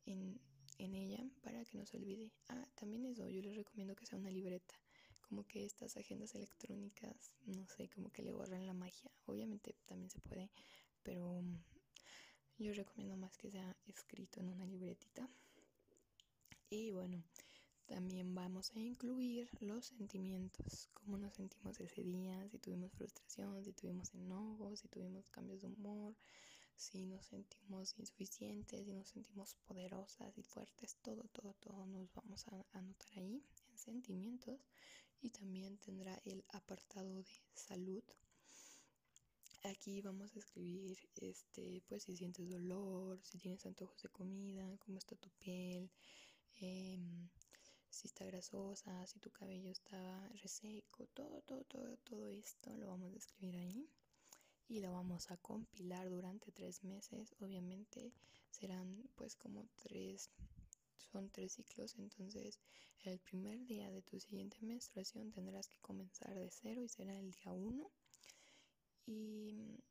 [0.04, 0.38] en,
[0.78, 2.30] en ella para que no se olvide.
[2.48, 4.74] Ah, también eso, yo les recomiendo que sea una libreta.
[5.22, 9.10] Como que estas agendas electrónicas, no sé, como que le borran la magia.
[9.24, 10.50] Obviamente también se puede,
[11.02, 11.56] pero mm,
[12.58, 15.28] yo recomiendo más que sea escrito en una libretita.
[16.70, 17.22] Y bueno,
[17.86, 23.72] también vamos a incluir los sentimientos, cómo nos sentimos ese día, si tuvimos frustración, si
[23.72, 26.16] tuvimos enojo, si tuvimos cambios de humor,
[26.74, 32.46] si nos sentimos insuficientes, si nos sentimos poderosas y fuertes, todo, todo, todo nos vamos
[32.48, 34.60] a anotar ahí en sentimientos
[35.20, 38.02] y también tendrá el apartado de salud.
[39.64, 44.98] Aquí vamos a escribir, este, pues si sientes dolor, si tienes antojos de comida, cómo
[44.98, 45.90] está tu piel,
[46.60, 46.98] eh,
[47.90, 53.12] si está grasosa, si tu cabello está reseco, todo, todo, todo, todo esto lo vamos
[53.12, 53.88] a escribir ahí
[54.68, 57.34] y lo vamos a compilar durante tres meses.
[57.40, 58.12] Obviamente
[58.50, 60.30] serán pues como tres,
[61.10, 62.60] son tres ciclos, entonces
[63.04, 67.30] el primer día de tu siguiente menstruación tendrás que comenzar de cero y será el
[67.30, 67.90] día uno.
[69.06, 69.82] Y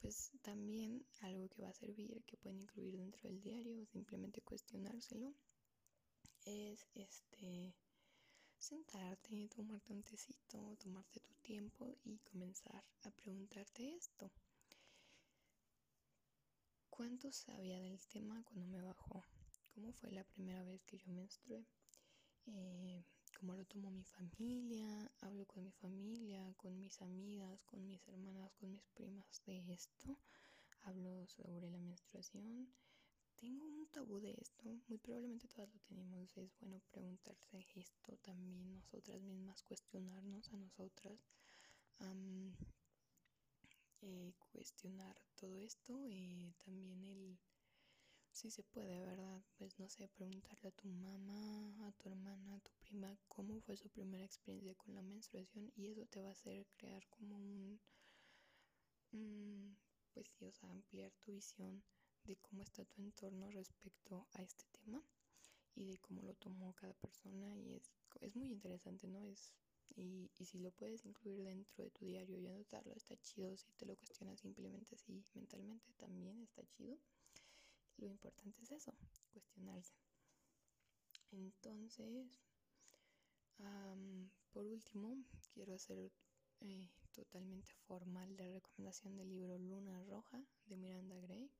[0.00, 5.34] pues también algo que va a servir, que pueden incluir dentro del diario, simplemente cuestionárselo
[6.44, 7.74] es este
[8.58, 14.30] sentarte, tomarte un tecito, tomarte tu tiempo y comenzar a preguntarte esto.
[16.88, 19.24] ¿Cuánto sabía del tema cuando me bajó?
[19.74, 21.66] ¿Cómo fue la primera vez que yo menstrué?
[22.46, 23.04] Eh,
[23.38, 25.12] ¿Cómo lo tomó mi familia?
[25.20, 30.16] Hablo con mi familia, con mis amigas, con mis hermanas, con mis primas de esto.
[30.82, 32.68] Hablo sobre la menstruación.
[33.36, 38.72] Tengo un tabú de esto, muy probablemente todas lo tenemos, es bueno preguntarse esto también
[38.72, 41.20] nosotras mismas, cuestionarnos a nosotras,
[44.00, 47.38] eh, cuestionar todo esto y también el,
[48.38, 49.42] si se puede, ¿verdad?
[49.56, 53.76] Pues no sé, preguntarle a tu mamá, a tu hermana, a tu prima, cómo fue
[53.76, 57.36] su primera experiencia con la menstruación y eso te va a hacer crear como
[59.10, 59.76] un,
[60.14, 61.82] pues sí, o sea, ampliar tu visión
[62.22, 65.02] de cómo está tu entorno respecto a este tema
[65.74, 69.24] y de cómo lo tomó cada persona y es, es muy interesante, ¿no?
[69.24, 69.52] Es,
[69.96, 73.56] y, y, si lo puedes incluir dentro de tu diario y anotarlo, está chido.
[73.56, 76.98] Si te lo cuestionas simplemente así mentalmente, también está chido.
[77.98, 78.94] Lo importante es eso,
[79.32, 79.94] cuestionarse.
[81.30, 82.26] Entonces,
[83.58, 85.16] um, por último,
[85.52, 86.12] quiero hacer
[86.60, 91.50] eh, totalmente formal la recomendación del libro Luna Roja de Miranda Gray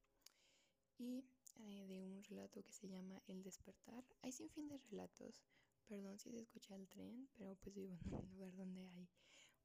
[0.97, 1.25] y
[1.57, 4.05] eh, de un relato que se llama El despertar.
[4.23, 5.43] Hay sin fin de relatos.
[5.87, 9.09] Perdón si se escucha el tren, pero pues vivo en un lugar donde hay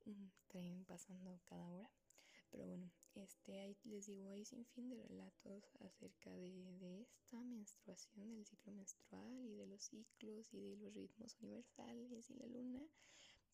[0.06, 1.90] un tren pasando cada hora.
[2.50, 7.44] Pero bueno, este ahí les digo, hay sin fin de relatos acerca de, de esta
[7.44, 12.48] menstruación, del ciclo menstrual y de los ciclos y de los ritmos universales y la
[12.48, 12.82] luna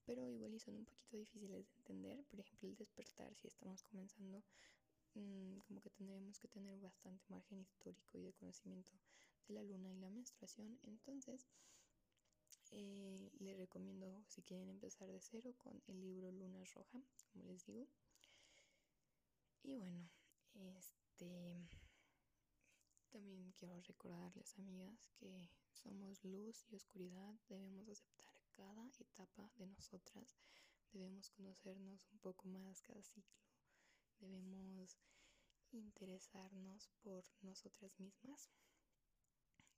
[0.05, 2.24] pero igual y son un poquito difíciles de entender.
[2.32, 4.43] Por ejemplo, el despertar, si estamos comenzando
[5.16, 8.91] Mm, como que tendríamos que tener bastante margen histórico y de conocimiento
[9.47, 10.80] de la luna y la menstruación.
[10.84, 11.47] Entonces,
[12.72, 17.01] eh, les recomiendo si quieren empezar de cero con el libro Luna Roja,
[17.32, 17.88] como les digo.
[19.64, 20.10] Y bueno,
[20.53, 21.68] este
[23.10, 30.38] también quiero recordarles, amigas, que somos luz y oscuridad, debemos aceptar cada etapa de nosotras,
[30.91, 33.39] debemos conocernos un poco más cada ciclo
[34.20, 34.97] debemos
[35.72, 38.49] interesarnos por nosotras mismas.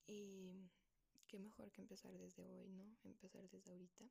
[0.07, 0.69] Y
[1.27, 2.97] qué mejor que empezar desde hoy, ¿no?
[3.03, 4.09] Empezar desde ahorita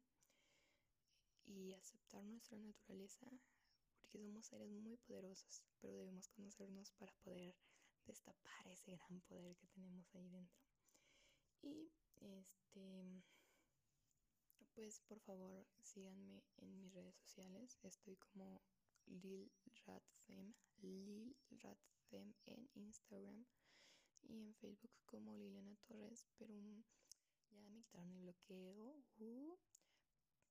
[1.45, 3.27] y aceptar nuestra naturaleza,
[4.11, 7.55] porque somos seres muy poderosos, pero debemos conocernos para poder
[8.07, 10.61] destapar ese gran poder que tenemos ahí dentro.
[11.63, 13.23] Y este
[14.75, 18.63] pues por favor síganme en mis redes sociales, estoy como
[19.07, 19.51] Lil
[19.87, 23.45] Radfem, Lil Radfem en Instagram
[24.23, 26.55] y en Facebook como Liliana Torres, pero
[27.51, 29.03] ya me quitaron el bloqueo.
[29.19, 29.57] Uh,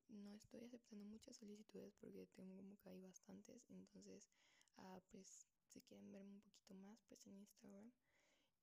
[0.10, 4.30] no estoy aceptando muchas solicitudes porque tengo como que hay bastantes, entonces
[4.78, 7.92] ah, pues si quieren verme un poquito más pues en Instagram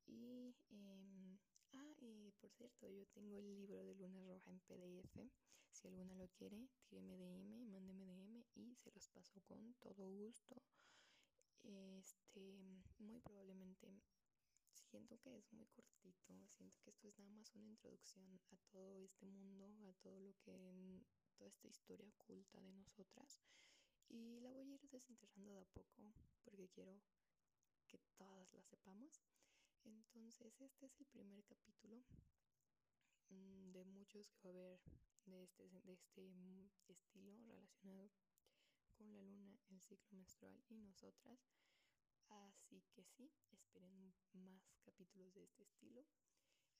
[0.06, 1.38] y eh,
[1.72, 5.30] Ah, y por cierto, yo tengo el libro de Luna Roja en PDF.
[5.70, 10.56] Si alguna lo quiere, tíreme DM, mándeme DM y se los paso con todo gusto.
[11.98, 12.40] Este,
[12.98, 14.00] muy probablemente
[14.72, 18.38] siento que es muy cortito, siento que esto es nada más una introducción a
[18.70, 21.02] todo este mundo, a todo lo que
[21.36, 23.40] toda esta historia oculta de nosotras
[24.08, 26.12] y la voy a ir desenterrando de a poco
[26.44, 27.00] porque quiero
[27.86, 29.22] que todas la sepamos.
[29.84, 32.02] Entonces, este es el primer capítulo
[33.28, 34.80] mm, de muchos que va a haber
[35.26, 38.10] de este, de este mm, estilo relacionado
[38.94, 41.38] con la luna, el ciclo menstrual y nosotras.
[42.28, 46.04] Así que sí, esperen más capítulos de este estilo.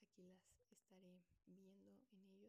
[0.00, 0.40] Aquí las
[0.70, 1.95] estaré viendo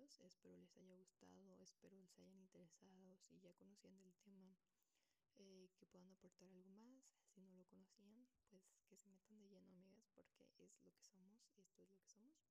[0.08, 3.18] Espero les haya gustado, espero les hayan interesado.
[3.18, 4.58] Si ya conocían del tema,
[5.36, 7.04] eh, que puedan aportar algo más.
[7.26, 11.04] Si no lo conocían, pues que se metan de lleno, amigas, porque es lo que
[11.04, 11.44] somos.
[11.58, 12.48] Esto es lo que somos.